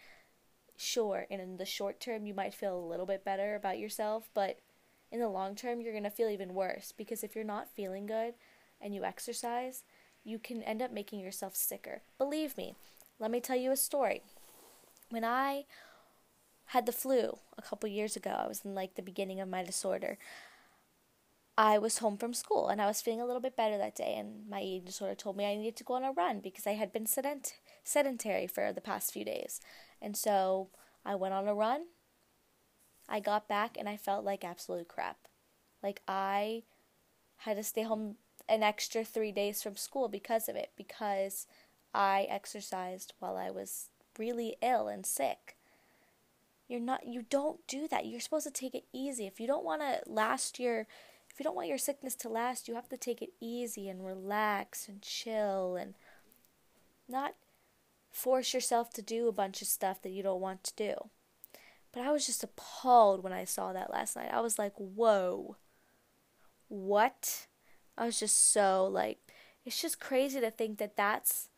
sure. 0.77 1.25
And 1.31 1.41
in 1.41 1.57
the 1.57 1.65
short 1.65 1.99
term, 1.99 2.27
you 2.27 2.35
might 2.35 2.53
feel 2.53 2.77
a 2.77 2.87
little 2.87 3.07
bit 3.07 3.25
better 3.25 3.55
about 3.55 3.79
yourself, 3.79 4.29
but 4.35 4.59
in 5.11 5.19
the 5.19 5.27
long 5.27 5.55
term, 5.55 5.81
you're 5.81 5.95
gonna 5.95 6.11
feel 6.11 6.29
even 6.29 6.53
worse 6.53 6.93
because 6.95 7.23
if 7.23 7.33
you're 7.33 7.43
not 7.43 7.73
feeling 7.73 8.05
good 8.05 8.35
and 8.79 8.93
you 8.93 9.03
exercise, 9.03 9.83
you 10.23 10.37
can 10.37 10.61
end 10.61 10.83
up 10.83 10.91
making 10.91 11.19
yourself 11.19 11.55
sicker. 11.55 12.03
Believe 12.19 12.55
me. 12.55 12.75
Let 13.17 13.31
me 13.31 13.39
tell 13.39 13.57
you 13.57 13.71
a 13.71 13.75
story. 13.75 14.21
When 15.09 15.23
I 15.23 15.65
had 16.67 16.85
the 16.85 16.91
flu 16.91 17.39
a 17.57 17.63
couple 17.63 17.89
years 17.89 18.15
ago, 18.15 18.35
I 18.37 18.47
was 18.47 18.63
in 18.63 18.75
like 18.75 18.93
the 18.93 19.01
beginning 19.01 19.39
of 19.39 19.49
my 19.49 19.63
disorder. 19.63 20.19
I 21.57 21.77
was 21.77 21.99
home 21.99 22.17
from 22.17 22.33
school 22.33 22.67
and 22.67 22.81
I 22.81 22.87
was 22.87 23.01
feeling 23.01 23.21
a 23.21 23.25
little 23.25 23.41
bit 23.41 23.55
better 23.55 23.77
that 23.77 23.95
day, 23.95 24.15
and 24.17 24.49
my 24.49 24.61
eating 24.61 24.85
disorder 24.85 25.15
told 25.15 25.37
me 25.37 25.45
I 25.45 25.55
needed 25.55 25.77
to 25.77 25.83
go 25.85 25.93
on 25.93 26.03
a 26.03 26.11
run 26.11 26.39
because 26.41 26.67
I 26.67 26.73
had 26.73 26.91
been 26.91 27.05
sedent- 27.05 27.53
sedentary 27.83 28.47
for 28.47 28.73
the 28.73 28.81
past 28.81 29.13
few 29.13 29.23
days. 29.23 29.61
And 30.01 30.17
so 30.17 30.69
I 31.05 31.15
went 31.15 31.33
on 31.33 31.47
a 31.47 31.53
run. 31.53 31.85
I 33.07 33.19
got 33.19 33.47
back 33.47 33.77
and 33.79 33.87
I 33.87 33.97
felt 33.97 34.25
like 34.25 34.43
absolute 34.43 34.87
crap. 34.87 35.17
Like 35.81 36.01
I 36.07 36.63
had 37.37 37.57
to 37.57 37.63
stay 37.63 37.83
home 37.83 38.15
an 38.49 38.61
extra 38.61 39.03
three 39.05 39.31
days 39.31 39.63
from 39.63 39.75
school 39.75 40.09
because 40.09 40.49
of 40.49 40.55
it, 40.55 40.71
because 40.75 41.47
I 41.93 42.27
exercised 42.29 43.13
while 43.19 43.37
I 43.37 43.49
was 43.49 43.89
really 44.19 44.57
ill 44.61 44.87
and 44.87 45.05
sick. 45.05 45.55
You're 46.67 46.79
not 46.79 47.05
you 47.05 47.23
don't 47.29 47.65
do 47.67 47.87
that. 47.87 48.05
You're 48.07 48.19
supposed 48.19 48.47
to 48.47 48.51
take 48.51 48.75
it 48.75 48.85
easy. 48.91 49.25
If 49.25 49.39
you 49.39 49.47
don't 49.47 49.63
want 49.63 49.81
to 49.81 50.01
last 50.05 50.59
your 50.59 50.87
if 51.35 51.39
you 51.41 51.43
don't 51.43 51.55
want 51.57 51.67
your 51.67 51.77
sickness 51.77 52.15
to 52.15 52.29
last, 52.29 52.69
you 52.69 52.75
have 52.75 52.87
to 52.87 52.95
take 52.95 53.21
it 53.21 53.33
easy 53.41 53.89
and 53.89 54.05
relax 54.05 54.87
and 54.87 55.01
chill 55.01 55.75
and 55.75 55.93
not 57.09 57.35
force 58.09 58.53
yourself 58.53 58.93
to 58.93 59.01
do 59.01 59.27
a 59.27 59.33
bunch 59.33 59.61
of 59.61 59.67
stuff 59.67 60.01
that 60.01 60.11
you 60.11 60.23
don't 60.23 60.39
want 60.39 60.63
to 60.63 60.73
do. 60.77 60.93
But 61.91 62.03
I 62.03 62.13
was 62.13 62.25
just 62.25 62.45
appalled 62.45 63.21
when 63.21 63.33
I 63.33 63.43
saw 63.43 63.73
that 63.73 63.91
last 63.91 64.15
night. 64.15 64.29
I 64.31 64.39
was 64.39 64.57
like, 64.57 64.71
whoa, 64.77 65.57
what? 66.69 67.47
I 67.97 68.05
was 68.05 68.17
just 68.17 68.53
so 68.53 68.87
like, 68.89 69.17
it's 69.65 69.81
just 69.81 69.99
crazy 69.99 70.39
to 70.39 70.49
think 70.49 70.77
that 70.77 70.95
that's 70.95 71.49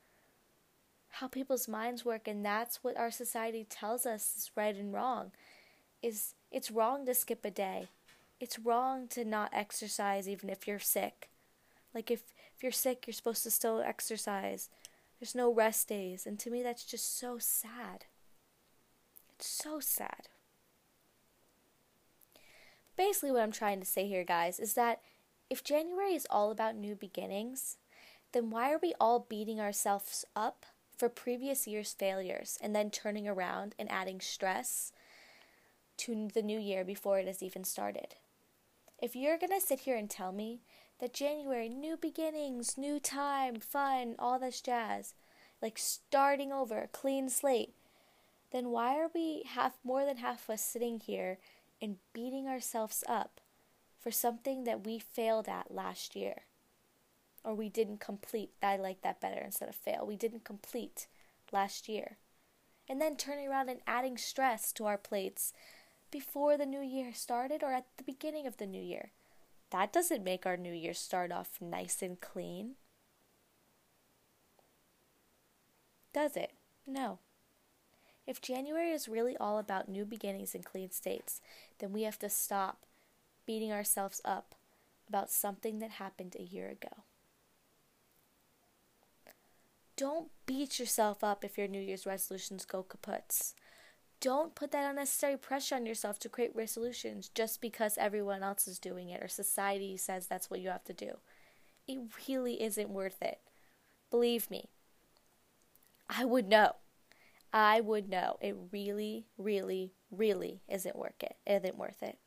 how 1.10 1.28
people's 1.28 1.68
minds 1.68 2.04
work 2.04 2.28
and 2.28 2.44
that's 2.44 2.84
what 2.84 2.98
our 2.98 3.12
society 3.12 3.64
tells 3.64 4.08
us 4.08 4.34
is 4.36 4.52
right 4.56 4.76
and 4.76 4.92
wrong. 4.92 5.34
Is 6.02 6.34
it's 6.52 6.72
wrong 6.72 7.06
to 7.06 7.14
skip 7.14 7.46
a 7.46 7.52
day 7.52 7.90
it's 8.40 8.60
wrong 8.60 9.08
to 9.10 9.26
not 9.26 9.50
exercise 9.54 10.28
even 10.28 10.50
if 10.50 10.68
you're 10.68 10.80
sick. 10.80 11.30
Like 11.94 12.12
if 12.12 12.24
if 12.56 12.64
you're 12.64 12.72
sick, 12.72 13.06
you're 13.06 13.14
supposed 13.14 13.44
to 13.44 13.52
still 13.52 13.82
exercise. 13.82 14.70
There's 15.20 15.36
no 15.36 15.54
rest 15.54 15.88
days, 15.88 16.26
and 16.26 16.40
to 16.40 16.50
me 16.50 16.64
that's 16.64 16.84
just 16.84 17.20
so 17.20 17.38
sad. 17.40 18.06
It's 19.36 19.48
so 19.48 19.80
sad. 19.80 20.30
Basically 22.96 23.32
what 23.32 23.44
I'm 23.44 23.52
trying 23.52 23.80
to 23.80 23.86
say 23.86 24.08
here, 24.08 24.24
guys, 24.24 24.60
is 24.60 24.74
that 24.74 25.02
if 25.50 25.64
January 25.64 26.16
is 26.16 26.26
all 26.32 26.50
about 26.50 26.76
new 26.76 26.96
beginnings, 26.96 27.78
then 28.32 28.50
why 28.50 28.74
are 28.74 28.80
we 28.82 28.94
all 29.00 29.26
beating 29.30 29.60
ourselves 29.60 30.26
up 30.36 30.66
for 30.98 31.10
previous 31.10 31.68
year's 31.68 31.94
failures 31.94 32.58
and 32.60 32.76
then 32.76 32.90
turning 32.90 33.28
around 33.28 33.76
and 33.78 33.90
adding 33.92 34.20
stress 34.20 34.92
to 35.98 36.28
the 36.34 36.42
new 36.42 36.60
year 36.60 36.84
before 36.84 37.20
it 37.20 37.28
has 37.28 37.44
even 37.44 37.64
started. 37.64 38.16
If 39.00 39.16
you're 39.16 39.38
going 39.38 39.52
to 39.52 39.66
sit 39.66 39.82
here 39.82 39.96
and 39.96 40.10
tell 40.10 40.32
me 40.32 40.62
that 41.00 41.14
January, 41.14 41.70
new 41.70 41.98
beginnings, 41.98 42.78
new 42.78 43.00
time, 43.00 43.60
fun, 43.60 44.16
all 44.18 44.40
this 44.40 44.60
jazz, 44.60 45.14
like 45.62 45.78
starting 45.78 46.52
over, 46.52 46.80
a 46.80 46.88
clean 46.88 47.30
slate, 47.30 47.76
then 48.52 48.70
why 48.70 48.98
are 48.98 49.10
we 49.14 49.44
half 49.46 49.78
more 49.84 50.04
than 50.04 50.18
half 50.18 50.46
of 50.46 50.54
us 50.54 50.62
sitting 50.62 51.00
here 51.00 51.38
and 51.80 51.98
beating 52.12 52.48
ourselves 52.48 53.04
up 53.08 53.40
for 54.00 54.10
something 54.10 54.64
that 54.64 54.86
we 54.86 54.98
failed 54.98 55.48
at 55.48 55.74
last 55.74 56.16
year? 56.16 56.44
Or 57.44 57.54
we 57.54 57.70
didn't 57.70 58.00
complete. 58.00 58.50
I 58.64 58.78
like 58.78 59.02
that 59.02 59.22
better 59.22 59.42
instead 59.42 59.70
of 59.70 59.76
fail. 59.76 60.06
We 60.08 60.16
didn't 60.16 60.44
complete 60.44 61.06
last 61.52 61.88
year. 61.88 62.18
And 62.90 63.00
then 63.00 63.16
turning 63.16 63.48
around 63.48 63.70
and 63.70 63.82
adding 63.86 64.18
stress 64.18 64.72
to 64.74 64.86
our 64.86 64.98
plates 64.98 65.54
before 66.12 66.58
the 66.58 66.66
new 66.66 66.82
year 66.82 67.14
started 67.14 67.64
or 67.64 67.74
at 67.74 67.86
the 67.98 68.04
beginning 68.04 68.48
of 68.48 68.58
the 68.58 68.66
new 68.66 68.82
year. 68.82 69.12
That 69.72 69.92
doesn't 69.92 70.24
make 70.24 70.46
our 70.46 70.58
new 70.58 70.74
year 70.74 70.94
start 70.94 71.32
off 71.32 71.60
nice 71.60 72.02
and 72.02 72.20
clean. 72.20 72.76
Does 76.14 76.38
it? 76.38 76.54
No. 76.86 77.20
If 78.26 78.42
January 78.42 78.92
is 78.92 79.08
really 79.08 79.38
all 79.38 79.58
about 79.58 79.90
new 79.90 80.06
beginnings 80.06 80.56
and 80.56 80.66
clean 80.66 80.92
states, 80.92 81.42
then 81.80 81.94
we 81.94 82.04
have 82.04 82.20
to 82.20 82.30
stop 82.30 82.86
beating 83.46 83.72
ourselves 83.72 84.22
up 84.26 84.56
about 85.08 85.32
something 85.32 85.80
that 85.80 85.92
happened 85.92 86.36
a 86.38 86.44
year 86.44 86.70
ago. 86.70 87.04
Don't 89.96 90.30
beat 90.46 90.80
yourself 90.80 91.24
up 91.24 91.44
if 91.44 91.58
your 91.58 91.68
New 91.68 91.82
Year's 91.82 92.06
resolutions 92.06 92.66
go 92.66 92.84
kaputs. 92.84 93.54
Don't 94.20 94.56
put 94.56 94.72
that 94.72 94.90
unnecessary 94.90 95.38
pressure 95.38 95.76
on 95.76 95.86
yourself 95.86 96.18
to 96.20 96.30
create 96.30 96.56
resolutions 96.56 97.30
just 97.30 97.62
because 97.62 97.98
everyone 97.98 98.42
else 98.42 98.68
is 98.68 98.80
doing 98.80 99.10
it 99.10 99.22
or 99.22 99.28
society 99.28 99.96
says 99.96 100.26
that's 100.26 100.50
what 100.50 100.60
you 100.60 100.70
have 100.70 100.84
to 100.86 100.94
do. 100.94 101.18
It 101.88 102.00
really 102.28 102.62
isn't 102.62 102.90
worth 102.90 103.22
it. 103.22 103.40
Believe 104.10 104.50
me. 104.50 104.70
I 106.10 106.26
would 106.26 106.48
know. 106.48 106.74
I 107.54 107.80
would 107.80 108.10
know 108.10 108.38
it 108.42 108.56
really, 108.72 109.28
really, 109.38 109.94
really 110.12 110.62
isn't 110.68 110.96
worth 110.96 111.22
it. 111.22 111.36
It 111.46 111.64
isn't 111.64 111.78
worth 111.78 112.02
it. 112.02 112.18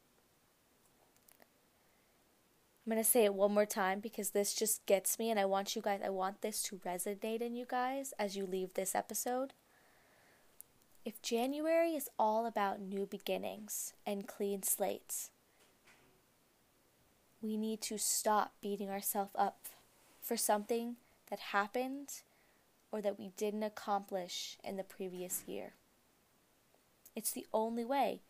I'm 2.87 2.93
going 2.93 3.05
to 3.05 3.09
say 3.09 3.25
it 3.25 3.35
one 3.35 3.53
more 3.53 3.67
time 3.67 4.01
because 4.01 4.31
this 4.31 4.55
just 4.55 4.85
gets 4.87 5.19
me 5.19 5.31
and 5.31 5.39
I 5.39 5.45
want 5.45 5.77
you 5.77 5.83
guys 5.83 6.01
I 6.05 6.09
want 6.09 6.41
this 6.41 6.63
to 6.65 6.77
resonate 6.77 7.41
in 7.43 7.55
you 7.55 7.67
guys 7.69 8.15
as 8.19 8.37
you 8.37 8.47
leave 8.47 8.75
this 8.75 8.95
episode. 8.95 9.53
If 11.11 11.23
January 11.23 11.97
is 11.97 12.09
all 12.21 12.47
about 12.47 12.81
new 12.81 13.05
beginnings 13.05 13.95
and 14.07 14.29
clean 14.29 14.63
slates, 14.63 15.33
we 17.43 17.57
need 17.57 17.81
to 17.81 17.99
stop 17.99 18.53
beating 18.63 18.89
ourselves 18.89 19.33
up 19.35 19.67
for 20.23 20.37
something 20.37 20.99
that 21.29 21.41
happened 21.41 22.23
or 22.93 23.03
that 23.03 23.19
we 23.19 23.33
didn't 23.37 23.65
accomplish 23.65 24.57
in 24.63 24.77
the 24.77 24.85
previous 24.85 25.43
year. 25.49 25.73
It's 27.17 27.33
the 27.33 27.49
only 27.53 27.85
way 27.85 28.21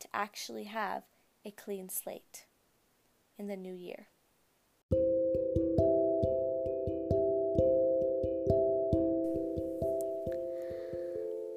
to 0.00 0.08
actually 0.14 0.64
have 0.64 1.02
a 1.44 1.50
clean 1.50 1.90
slate 1.90 2.46
in 3.36 3.46
the 3.46 3.58
new 3.58 3.74
year. 3.74 4.06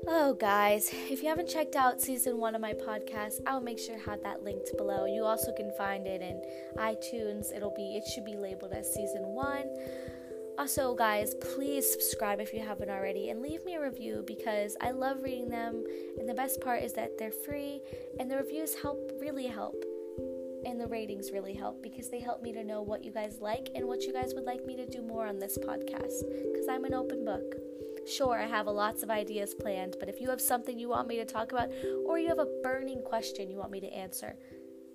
Oh, 0.08 0.36
guys, 0.36 0.92
if 1.10 1.24
you 1.24 1.30
haven't 1.30 1.50
checked 1.50 1.76
out 1.76 2.00
season 2.00 2.38
one 2.38 2.54
of 2.54 2.62
my 2.62 2.74
podcast, 2.74 3.42
I'll 3.48 3.60
make 3.60 3.80
sure 3.80 3.98
have 3.98 4.22
that 4.22 4.44
linked 4.44 4.70
below. 4.78 5.06
You 5.06 5.24
also 5.24 5.52
can 5.52 5.72
find 5.80 6.06
it 6.06 6.22
in 6.22 6.44
iTunes. 6.78 7.52
It'll 7.56 7.74
be 7.74 7.96
it 7.96 8.06
should 8.08 8.24
be 8.24 8.36
labeled 8.36 8.72
as 8.72 8.94
season 8.94 9.24
one. 9.24 9.64
Also, 10.60 10.94
guys, 10.94 11.34
please 11.42 11.92
subscribe 11.92 12.40
if 12.40 12.54
you 12.54 12.60
haven't 12.60 12.92
already 12.92 13.30
and 13.30 13.42
leave 13.42 13.66
me 13.66 13.76
a 13.76 13.82
review 13.82 14.24
because 14.28 14.78
I 14.80 14.92
love 14.92 15.24
reading 15.24 15.50
them. 15.50 15.84
And 16.20 16.30
the 16.30 16.36
best 16.36 16.62
part 16.62 16.84
is 16.84 16.94
that 16.94 17.18
they're 17.18 17.32
free 17.32 17.82
and 18.20 18.30
the 18.30 18.38
reviews 18.38 18.76
help, 18.76 19.12
really 19.20 19.48
help. 19.48 19.84
And 20.68 20.80
the 20.80 20.88
ratings 20.88 21.32
really 21.32 21.54
help 21.56 21.82
because 21.82 22.10
they 22.10 22.20
help 22.20 22.44
me 22.44 22.54
to 22.54 22.64
know 22.64 22.84
what 22.84 23.04
you 23.04 23.12
guys 23.12 23.40
like 23.42 23.70
and 23.74 23.88
what 23.88 24.04
you 24.04 24.14
guys 24.14 24.34
would 24.36 24.46
like 24.46 24.66
me 24.66 24.76
to 24.76 24.86
do 24.86 25.02
more 25.02 25.26
on 25.26 25.40
this 25.40 25.58
podcast 25.58 26.24
because 26.52 26.68
I'm 26.70 26.86
an 26.86 26.94
open 26.94 27.26
book. 27.26 27.75
Sure, 28.08 28.40
I 28.40 28.46
have 28.46 28.68
lots 28.68 29.04
of 29.04 29.10
ideas 29.10 29.56
planned, 29.56 29.96
but 30.00 30.10
if 30.10 30.22
you 30.22 30.30
have 30.30 30.42
something 30.42 30.78
you 30.78 30.90
want 30.90 31.08
me 31.08 31.18
to 31.18 31.26
talk 31.26 31.52
about 31.52 31.70
or 32.06 32.20
you 32.20 32.28
have 32.28 32.40
a 32.40 32.48
burning 32.64 33.02
question 33.02 33.50
you 33.50 33.58
want 33.58 33.72
me 33.72 33.80
to 33.80 33.92
answer, 33.94 34.36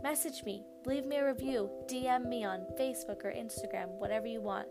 message 0.02 0.44
me, 0.44 0.62
leave 0.86 1.04
me 1.04 1.16
a 1.16 1.26
review, 1.26 1.68
DM 1.90 2.28
me 2.28 2.44
on 2.44 2.66
Facebook 2.78 3.24
or 3.24 3.32
Instagram, 3.32 3.88
whatever 3.98 4.26
you 4.26 4.40
want 4.40 4.68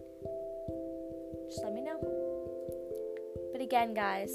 just 1.49 1.63
let 1.63 1.73
me 1.73 1.82
know. 1.82 1.99
But 3.52 3.62
again, 3.62 3.93
guys, 3.93 4.32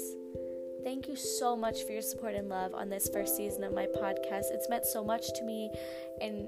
thank 0.83 1.07
you 1.07 1.15
so 1.15 1.55
much 1.55 1.83
for 1.83 1.93
your 1.93 2.01
support 2.01 2.35
and 2.35 2.49
love 2.49 2.73
on 2.73 2.89
this 2.89 3.09
first 3.09 3.35
season 3.37 3.63
of 3.63 3.73
my 3.73 3.85
podcast. 3.85 4.51
It's 4.51 4.69
meant 4.69 4.85
so 4.85 5.03
much 5.03 5.25
to 5.35 5.43
me, 5.43 5.71
and 6.21 6.47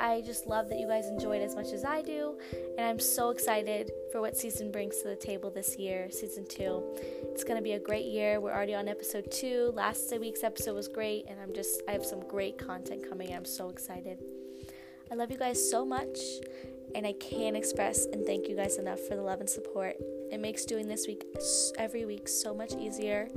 I 0.00 0.22
just 0.22 0.46
love 0.46 0.68
that 0.70 0.78
you 0.78 0.88
guys 0.88 1.06
enjoy 1.06 1.36
it 1.36 1.42
as 1.42 1.54
much 1.54 1.72
as 1.72 1.84
I 1.84 2.02
do. 2.02 2.38
And 2.78 2.86
I'm 2.86 2.98
so 2.98 3.30
excited 3.30 3.90
for 4.12 4.20
what 4.20 4.36
season 4.36 4.70
brings 4.70 4.98
to 4.98 5.08
the 5.08 5.16
table 5.16 5.50
this 5.50 5.76
year, 5.78 6.10
season 6.10 6.46
two. 6.46 6.82
It's 7.32 7.42
going 7.42 7.56
to 7.56 7.62
be 7.62 7.72
a 7.72 7.80
great 7.80 8.04
year. 8.04 8.40
We're 8.40 8.52
already 8.52 8.74
on 8.74 8.86
episode 8.86 9.32
two. 9.32 9.72
Last 9.74 10.12
week's 10.20 10.44
episode 10.44 10.74
was 10.74 10.86
great, 10.86 11.24
and 11.28 11.40
I'm 11.40 11.54
just, 11.54 11.80
I 11.88 11.92
have 11.92 12.04
some 12.04 12.20
great 12.28 12.58
content 12.58 13.08
coming. 13.08 13.34
I'm 13.34 13.46
so 13.46 13.70
excited. 13.70 14.18
I 15.10 15.14
love 15.14 15.30
you 15.30 15.38
guys 15.38 15.70
so 15.70 15.84
much, 15.84 16.18
and 16.94 17.06
I 17.06 17.14
can't 17.14 17.56
express 17.56 18.04
and 18.04 18.26
thank 18.26 18.48
you 18.48 18.54
guys 18.54 18.76
enough 18.76 19.00
for 19.00 19.16
the 19.16 19.22
love 19.22 19.40
and 19.40 19.48
support. 19.48 19.96
It 20.30 20.40
makes 20.40 20.66
doing 20.66 20.86
this 20.88 21.06
week 21.06 21.24
every 21.78 22.04
week 22.04 22.28
so 22.28 22.54
much 22.54 22.74
easier. 22.74 23.28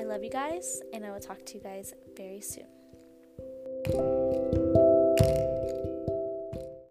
I 0.00 0.04
love 0.04 0.24
you 0.24 0.30
guys, 0.30 0.80
and 0.94 1.04
I 1.04 1.10
will 1.10 1.20
talk 1.20 1.44
to 1.44 1.54
you 1.54 1.60
guys 1.60 1.92
very 2.16 2.40
soon. 2.40 2.66